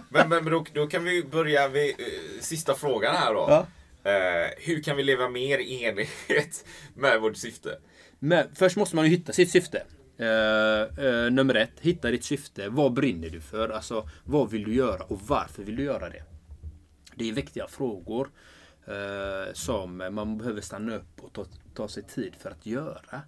Men, 0.09 0.29
men 0.29 0.45
då, 0.45 0.65
då 0.73 0.87
kan 0.87 1.03
vi 1.03 1.23
börja 1.23 1.67
vid 1.67 1.89
eh, 1.89 2.41
sista 2.41 2.73
frågan 2.73 3.15
här 3.15 3.33
då. 3.33 3.45
Ja. 3.49 3.67
Eh, 4.07 4.49
hur 4.57 4.81
kan 4.81 4.97
vi 4.97 5.03
leva 5.03 5.29
mer 5.29 5.57
i 5.57 5.85
enlighet 5.85 6.65
med 6.93 7.21
vårt 7.21 7.37
syfte? 7.37 7.79
Men 8.19 8.55
först 8.55 8.77
måste 8.77 8.95
man 8.95 9.05
ju 9.05 9.11
hitta 9.11 9.33
sitt 9.33 9.51
syfte. 9.51 9.83
Eh, 10.17 11.05
eh, 11.05 11.31
nummer 11.31 11.55
ett, 11.55 11.79
hitta 11.81 12.11
ditt 12.11 12.23
syfte. 12.23 12.69
Vad 12.69 12.93
brinner 12.93 13.29
du 13.29 13.41
för? 13.41 13.69
Alltså, 13.69 14.09
vad 14.23 14.51
vill 14.51 14.63
du 14.63 14.73
göra 14.73 15.03
och 15.03 15.21
varför 15.21 15.63
vill 15.63 15.75
du 15.75 15.83
göra 15.83 16.09
det? 16.09 16.23
Det 17.15 17.29
är 17.29 17.33
viktiga 17.33 17.67
frågor 17.67 18.29
eh, 18.85 19.53
som 19.53 19.97
man 20.11 20.37
behöver 20.37 20.61
stanna 20.61 20.95
upp 20.95 21.23
och 21.23 21.33
ta, 21.33 21.45
ta 21.73 21.87
sig 21.87 22.03
tid 22.03 22.35
för 22.39 22.49
att 22.49 22.65
göra. 22.65 23.21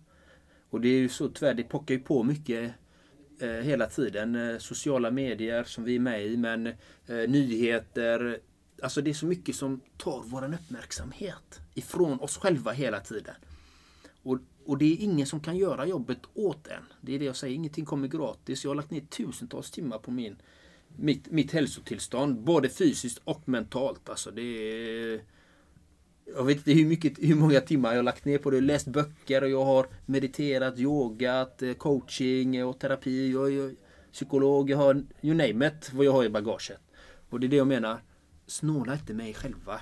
Och 0.70 0.82
det 0.82 0.88
är 0.88 1.00
ju 1.00 1.10
så 1.10 1.30
tyvärr, 1.30 1.54
det 1.54 1.63
pockar 1.63 1.96
ju 1.96 2.00
på 2.00 2.24
mycket 2.24 2.74
eh, 3.42 3.50
hela 3.50 3.88
tiden. 3.88 4.36
Eh, 4.36 4.58
sociala 4.58 5.12
medier 5.12 5.63
som 5.63 5.84
vi 5.84 5.96
är 5.96 6.00
med 6.00 6.26
i, 6.26 6.38
men 6.38 6.74
nyheter. 7.08 8.39
Alltså 8.84 9.02
det 9.02 9.10
är 9.10 9.13
så 9.13 9.26
mycket 9.26 9.56
som 9.56 9.82
tar 9.98 10.24
vår 10.26 10.54
uppmärksamhet 10.54 11.60
ifrån 11.74 12.20
oss 12.20 12.38
själva 12.38 12.72
hela 12.72 13.00
tiden. 13.00 13.36
Och 14.24 14.39
och 14.70 14.78
det 14.78 14.86
är 14.86 14.98
ingen 15.04 15.28
som 15.28 15.39
kan 15.39 15.58
göra 15.58 15.86
jobbet 15.86 16.18
åt 16.34 16.68
en. 16.68 16.84
Det 17.02 17.15
är 17.15 17.20
det 17.20 17.26
jag 17.26 17.36
säger, 17.36 17.56
ingenting 17.56 17.86
kommer 17.86 18.08
gratis. 18.08 18.63
Jag 18.63 18.72
har 18.72 18.76
lagt 18.76 18.92
ner 18.92 19.02
tusentals 19.02 19.72
timmar 19.72 19.98
på 19.98 20.12
min, 20.12 20.36
mitt, 20.88 21.32
mitt 21.32 21.52
hälsotillstånd. 21.52 22.39
Både 22.39 22.70
fysiskt 22.70 23.22
och 23.24 23.50
mentalt. 23.50 24.10
Alltså 24.10 24.32
det 24.32 24.42
är, 24.42 25.22
jag 26.36 26.44
vet 26.44 26.58
inte 26.58 26.72
hur, 26.72 26.86
mycket, 26.86 27.13
hur 27.20 27.36
många 27.36 27.62
timmar 27.62 27.89
jag 27.89 27.98
har 27.98 28.04
lagt 28.04 28.26
ner 28.26 28.38
på 28.38 28.50
det. 28.50 28.58
Jag 28.58 28.62
har 28.62 28.68
Läst 28.68 28.88
böcker 28.88 29.44
och 29.44 29.50
jag 29.50 29.65
har 29.65 29.88
mediterat, 30.06 30.80
yogat, 30.80 31.62
eh, 31.62 31.74
coaching 31.74 32.65
och 32.65 32.80
terapi. 32.80 33.32
Jag 33.32 33.54
är 33.54 33.76
psykolog, 34.12 34.70
jag 34.70 34.78
har 34.78 35.04
you 35.22 35.34
name 35.36 35.68
it, 35.68 35.94
vad 35.94 36.06
jag 36.06 36.12
har 36.12 36.24
i 36.24 36.30
bagaget. 36.30 36.80
Och 37.30 37.39
det 37.39 37.48
är 37.48 37.50
det 37.50 37.58
jag 37.58 37.68
menar. 37.68 38.02
Snåla 38.49 38.93
inte 38.93 39.13
mig 39.13 39.33
själva. 39.33 39.81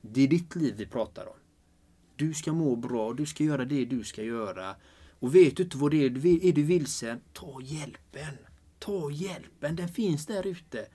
Det 0.00 0.22
är 0.22 0.28
ditt 0.28 0.56
liv 0.56 0.74
vi 0.76 0.86
pratar 0.86 1.26
om. 1.26 1.36
Du 2.16 2.34
ska 2.34 2.52
må 2.52 2.76
bra, 2.76 3.12
du 3.12 3.26
ska 3.26 3.44
göra 3.44 3.64
det 3.64 3.84
du 3.84 4.04
ska 4.04 4.22
göra. 4.22 4.76
Och 5.18 5.34
vet 5.34 5.56
du 5.56 5.62
inte 5.62 5.76
vad 5.76 5.90
det 5.90 6.04
är, 6.04 6.26
är 6.44 6.52
du 6.52 6.62
vilsen, 6.62 7.20
ta 7.32 7.60
hjälpen. 7.62 8.36
Ta 8.78 9.10
hjälpen, 9.10 9.76
den 9.76 9.88
finns 9.88 10.26
där 10.26 10.46
ute. 10.46 10.86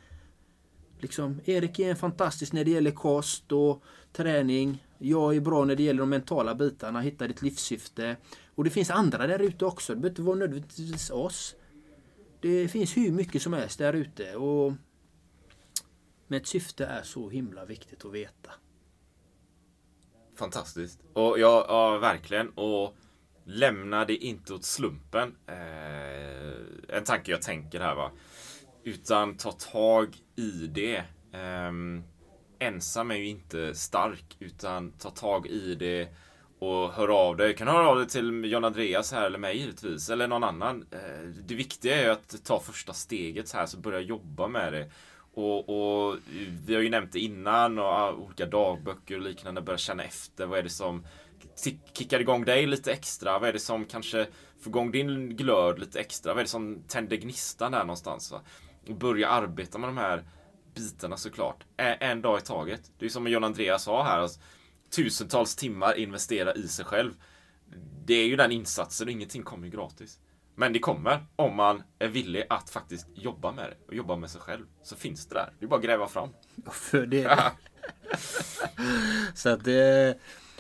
Liksom, 1.00 1.42
Erik 1.46 1.80
är 1.80 1.96
fantastisk 1.96 2.54
när 2.54 2.66
det 2.66 2.72
gäller 2.72 2.92
kost 2.92 3.52
och 3.52 3.84
träning. 4.14 4.84
Jag 4.98 5.36
är 5.36 5.42
bra 5.42 5.66
när 5.66 5.76
det 5.76 5.84
gäller 5.84 6.00
de 6.00 6.10
mentala 6.10 6.56
bitarna, 6.56 7.02
hitta 7.02 7.28
ditt 7.28 7.42
livssyfte. 7.42 8.18
Och 8.56 8.64
det 8.64 8.70
finns 8.70 8.90
andra 8.90 9.28
där 9.28 9.40
ute 9.40 9.66
också, 9.66 9.94
det 9.94 10.00
behöver 10.00 10.10
inte 10.10 10.22
vara 10.22 10.36
nödvändigtvis 10.36 11.10
oss. 11.10 11.56
Det 12.42 12.68
finns 12.68 12.98
hur 12.98 13.12
mycket 13.12 13.42
som 13.42 13.54
helst 13.54 13.78
där 13.78 13.94
ute. 13.94 14.36
Och 14.36 14.74
med 16.28 16.38
ett 16.38 16.48
syfte 16.48 16.86
är 16.86 17.04
så 17.04 17.30
himla 17.30 17.66
viktigt 17.66 18.06
att 18.06 18.14
veta. 18.14 18.52
Fantastiskt. 20.38 21.00
Och 21.14 21.40
ja, 21.40 21.66
ja 21.68 21.98
verkligen. 21.98 22.50
Och 22.50 22.96
lämna 23.46 24.06
det 24.06 24.16
inte 24.16 24.54
åt 24.54 24.66
slumpen. 24.66 25.36
Eh, 25.48 26.98
en 26.98 27.04
tanke 27.04 27.32
jag 27.32 27.42
tänker 27.42 27.80
här 27.80 27.96
va. 27.96 28.12
Utan 28.84 29.38
ta 29.38 29.52
tag 29.52 30.18
i 30.36 30.68
det. 30.68 30.98
Eh, 31.32 31.72
ensam 32.60 33.12
är 33.12 33.16
ju 33.16 33.28
inte 33.28 33.76
stark. 33.76 34.38
Utan 34.40 34.92
ta 34.92 35.10
tag 35.10 35.48
i 35.48 35.76
det 35.76 36.10
och 36.60 36.94
hör 36.94 37.08
av 37.08 37.38
dig. 37.38 37.48
Du 37.48 37.54
kan 37.54 37.68
höra 37.68 37.90
av 37.90 37.98
dig 37.98 38.08
till 38.08 38.46
John 38.46 38.64
Andreas 38.64 39.12
här 39.12 39.26
eller 39.26 39.40
mig 39.40 39.58
givetvis. 39.58 40.10
Eller 40.10 40.28
någon 40.28 40.44
annan. 40.44 40.86
Eh, 40.92 41.28
det 41.46 41.56
viktiga 41.56 41.96
är 41.96 42.04
ju 42.04 42.10
att 42.10 42.46
ta 42.46 42.60
första 42.60 42.94
steget 42.94 43.48
så 43.48 43.58
här 43.58 43.66
så 43.66 43.78
börja 43.78 44.00
jobba 44.00 44.48
med 44.48 44.74
det. 44.74 44.92
Och, 45.38 45.70
och, 45.70 46.18
vi 46.66 46.76
har 46.76 46.82
ju 46.82 46.90
nämnt 46.90 47.12
det 47.12 47.20
innan 47.20 47.80
och 47.80 47.86
ah, 47.86 48.14
olika 48.14 48.46
dagböcker 48.46 49.16
och 49.16 49.22
liknande. 49.22 49.62
börjar 49.62 49.78
känna 49.78 50.04
efter. 50.04 50.46
Vad 50.46 50.60
är 50.60 50.64
det 50.64 50.70
som 50.70 51.06
kickar 51.94 52.20
igång 52.20 52.46
dig 52.46 52.66
lite 52.66 52.92
extra? 52.92 53.40
Vad 53.40 53.50
är 53.50 53.54
det 53.54 53.60
som 53.60 53.86
kanske 53.86 54.28
får 54.62 54.70
igång 54.70 54.92
din 54.92 55.36
glöd 55.36 55.80
lite 55.80 56.00
extra? 56.00 56.34
Vad 56.34 56.40
är 56.40 56.44
det 56.44 56.50
som 56.50 56.84
tänder 56.88 57.18
gnistan 57.18 57.72
där 57.72 57.80
någonstans? 57.80 58.32
Va? 58.32 58.42
Och 58.88 58.96
börja 58.96 59.30
arbeta 59.30 59.78
med 59.78 59.90
de 59.90 59.98
här 59.98 60.24
bitarna 60.76 61.18
såklart. 61.18 61.64
En 61.78 62.22
dag 62.22 62.40
i 62.40 62.42
taget. 62.42 62.92
Det 63.00 63.06
är 63.06 63.10
som 63.10 63.28
John 63.28 63.44
Andreas 63.44 63.84
sa 63.84 64.04
här. 64.04 64.20
Alltså, 64.20 64.40
tusentals 64.96 65.56
timmar 65.56 65.98
investera 65.98 66.54
i 66.54 66.68
sig 66.68 66.86
själv. 66.86 67.14
Det 68.06 68.14
är 68.14 68.28
ju 68.28 68.36
den 68.36 68.52
insatsen 68.52 69.08
och 69.08 69.12
ingenting 69.12 69.44
kommer 69.44 69.66
ju 69.66 69.72
gratis. 69.72 70.20
Men 70.60 70.74
det 70.74 70.80
kommer 70.80 71.26
om 71.36 71.56
man 71.56 71.84
är 72.00 72.08
villig 72.08 72.46
att 72.50 72.70
faktiskt 72.70 73.08
jobba 73.14 73.52
med 73.52 73.66
det 73.66 73.88
och 73.88 73.94
jobba 73.94 74.16
med 74.16 74.30
sig 74.30 74.42
själv. 74.42 74.66
Så 74.84 74.96
finns 74.96 75.28
det 75.28 75.36
där. 75.36 75.54
Det 75.60 75.66
är 75.66 75.70
bara 75.70 75.76
att 75.76 75.86
gräva 75.86 76.08
fram. 76.08 76.30
För 76.72 77.06
det. 77.06 77.40
så 79.36 79.50
att 79.50 79.64
det, 79.64 80.18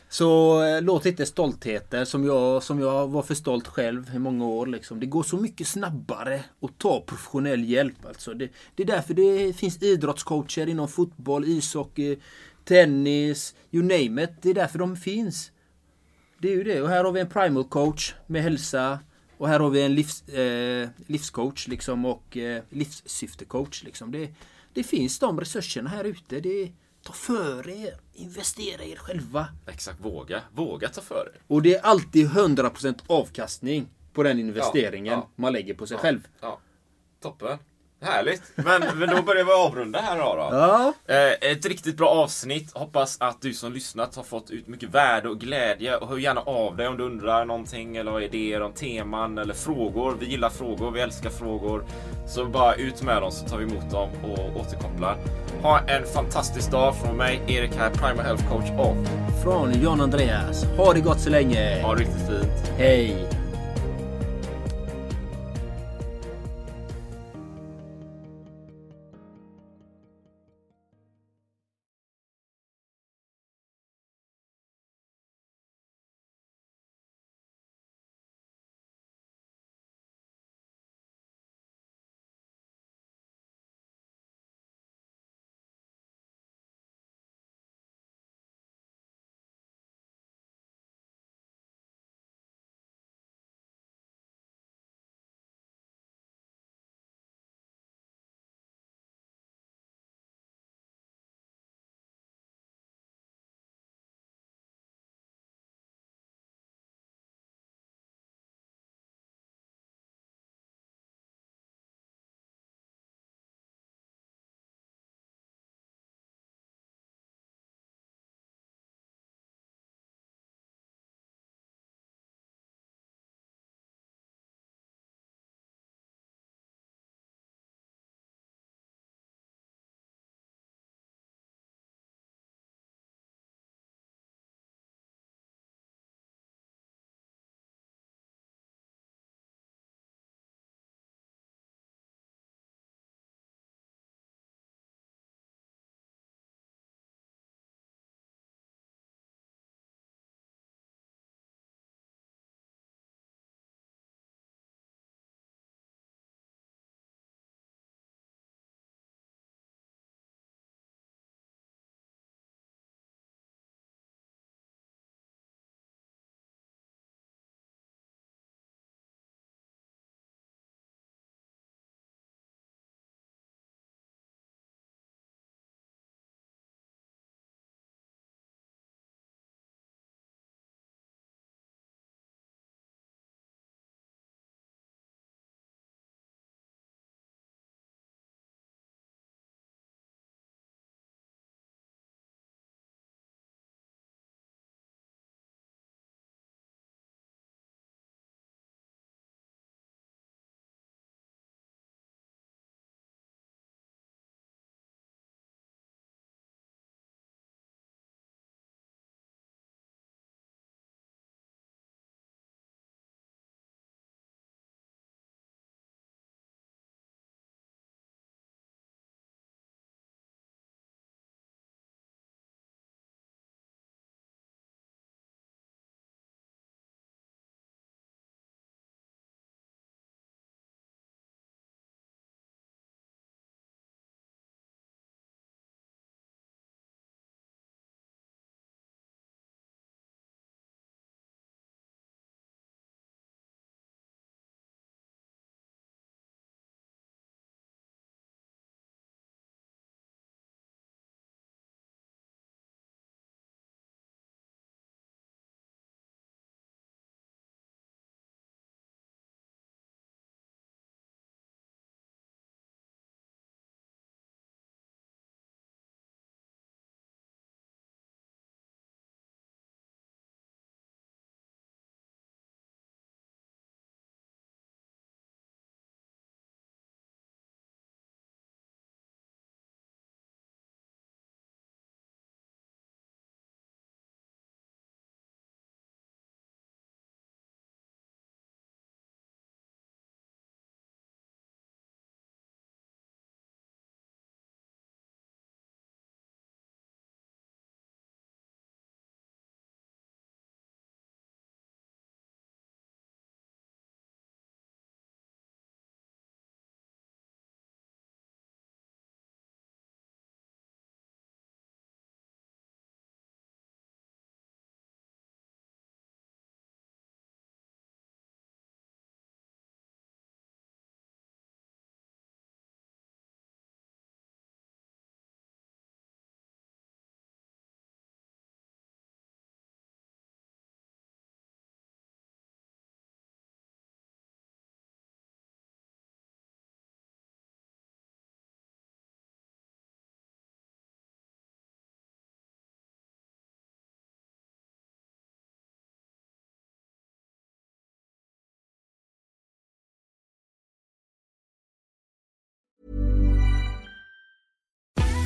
Så 0.10 0.64
eh, 0.64 0.82
låt 0.82 1.06
inte 1.06 1.26
stoltheten 1.26 2.06
som 2.06 2.24
jag, 2.24 2.64
som 2.64 2.80
jag 2.80 3.08
var 3.08 3.22
för 3.22 3.36
stolt 3.36 3.68
själv 3.68 4.16
i 4.16 4.20
många 4.20 4.46
år. 4.46 4.66
Liksom. 4.66 5.00
Det 5.00 5.06
går 5.06 5.24
så 5.24 5.38
mycket 5.38 5.68
snabbare 5.68 6.44
att 6.62 6.78
ta 6.78 7.02
professionell 7.02 7.64
hjälp. 7.64 8.06
Alltså. 8.06 8.34
Det, 8.34 8.50
det 8.76 8.84
är 8.84 8.88
därför 8.88 9.14
det 9.14 9.54
finns 9.54 9.84
idrottscoacher 9.84 10.68
inom 10.68 10.88
fotboll, 10.88 11.46
ishockey, 11.46 12.20
tennis, 12.66 13.56
you 13.72 13.84
name 13.84 14.24
it. 14.24 14.32
Det 14.42 14.50
är 14.50 14.54
därför 14.54 14.80
de 14.80 14.96
finns. 14.96 15.52
Det 16.40 16.48
är 16.48 16.56
ju 16.56 16.64
det. 16.64 16.82
Och 16.82 16.90
här 16.90 17.04
har 17.04 17.12
vi 17.12 17.20
en 17.20 17.30
primal 17.30 17.64
coach 17.64 18.14
med 18.28 18.44
hälsa. 18.44 19.00
Och 19.38 19.47
här 19.47 19.60
har 19.60 19.69
vi 19.69 19.82
en 19.82 19.95
livs, 19.95 20.28
eh, 20.30 20.89
livscoach 21.08 21.67
liksom 21.67 22.06
och 22.06 22.38
eh, 22.38 22.63
livssyftecoach. 22.69 23.84
Liksom. 23.84 24.12
Det, 24.12 24.30
det 24.73 24.84
finns 24.84 25.19
de 25.19 25.39
resurserna 25.39 25.89
här 25.89 26.04
ute. 26.04 26.39
Det, 26.39 26.71
ta 27.04 27.13
för 27.13 27.69
er. 27.69 28.00
Investera 28.13 28.84
i 28.84 28.91
er 28.91 28.95
själva. 28.95 29.47
Exakt, 29.67 30.00
våga. 30.00 30.41
Våga 30.52 30.89
ta 30.89 31.02
för 31.02 31.32
er. 31.36 31.41
Och 31.47 31.62
det 31.62 31.76
är 31.76 31.82
alltid 31.82 32.28
100% 32.28 33.00
avkastning 33.08 33.88
på 34.13 34.23
den 34.23 34.39
investeringen 34.39 35.13
Ja, 35.13 35.19
ja. 35.19 35.30
man 35.36 35.54
lägger 35.54 35.73
på 35.73 35.88
sig 35.88 35.95
Ja, 35.95 36.02
själv. 36.02 36.28
Toppen. 37.21 37.58
Härligt. 38.02 38.42
Men, 38.56 38.84
men 38.96 39.10
då 39.16 39.22
börjar 39.22 39.44
vi 39.44 39.52
avrunda 39.52 40.00
här 40.02 40.18
då. 40.18 40.24
då. 40.36 40.50
Ja. 40.52 40.94
Eh, 41.08 41.52
ett 41.52 41.66
riktigt 41.66 41.98
bra 41.98 42.10
avsnitt. 42.10 42.72
Hoppas 42.74 43.18
att 43.20 43.42
du 43.42 43.54
som 43.54 43.74
lyssnat 43.74 44.16
har 44.16 44.24
fått 44.24 44.50
ut 44.50 44.68
mycket 44.68 44.90
värde 44.90 45.30
och 45.30 45.40
glädje. 45.40 45.96
Och 45.98 46.08
hör 46.08 46.18
gärna 46.18 46.42
av 46.42 46.76
dig 46.78 46.88
om 46.88 46.98
du 46.98 47.04
undrar 47.04 47.46
någonting 47.46 47.98
eller 47.98 48.12
har 48.12 48.22
idéer 48.22 48.62
om 48.62 48.74
teman 48.74 49.38
eller 49.38 49.54
frågor. 49.54 50.18
Vi 50.20 50.26
gillar 50.26 50.50
frågor, 50.50 50.92
vi 50.92 51.02
älskar 51.02 51.30
frågor. 51.30 51.86
Så 52.28 52.46
bara 52.46 52.74
ut 52.76 53.02
med 53.02 53.22
dem 53.22 53.32
så 53.32 53.46
tar 53.46 53.58
vi 53.58 53.64
emot 53.64 53.92
dem 53.92 54.10
och 54.24 54.62
återkopplar. 54.62 55.18
Ha 55.62 55.80
en 55.80 56.06
fantastisk 56.06 56.72
dag 56.72 56.96
från 56.96 57.18
mig, 57.18 57.42
Erik 57.48 57.76
här, 57.76 57.90
Primal 57.90 58.26
Health 58.26 58.50
Coach 58.50 58.70
och 58.78 58.96
Från 59.44 59.82
Jan 59.82 60.02
Andreas. 60.02 60.66
Ha 60.78 60.94
det 60.94 61.02
gott 61.02 61.20
så 61.20 61.30
länge. 61.30 61.82
ha 61.82 61.96
det 61.96 62.02
riktigt 62.02 62.28
fint. 62.28 62.72
Hej. 62.78 63.37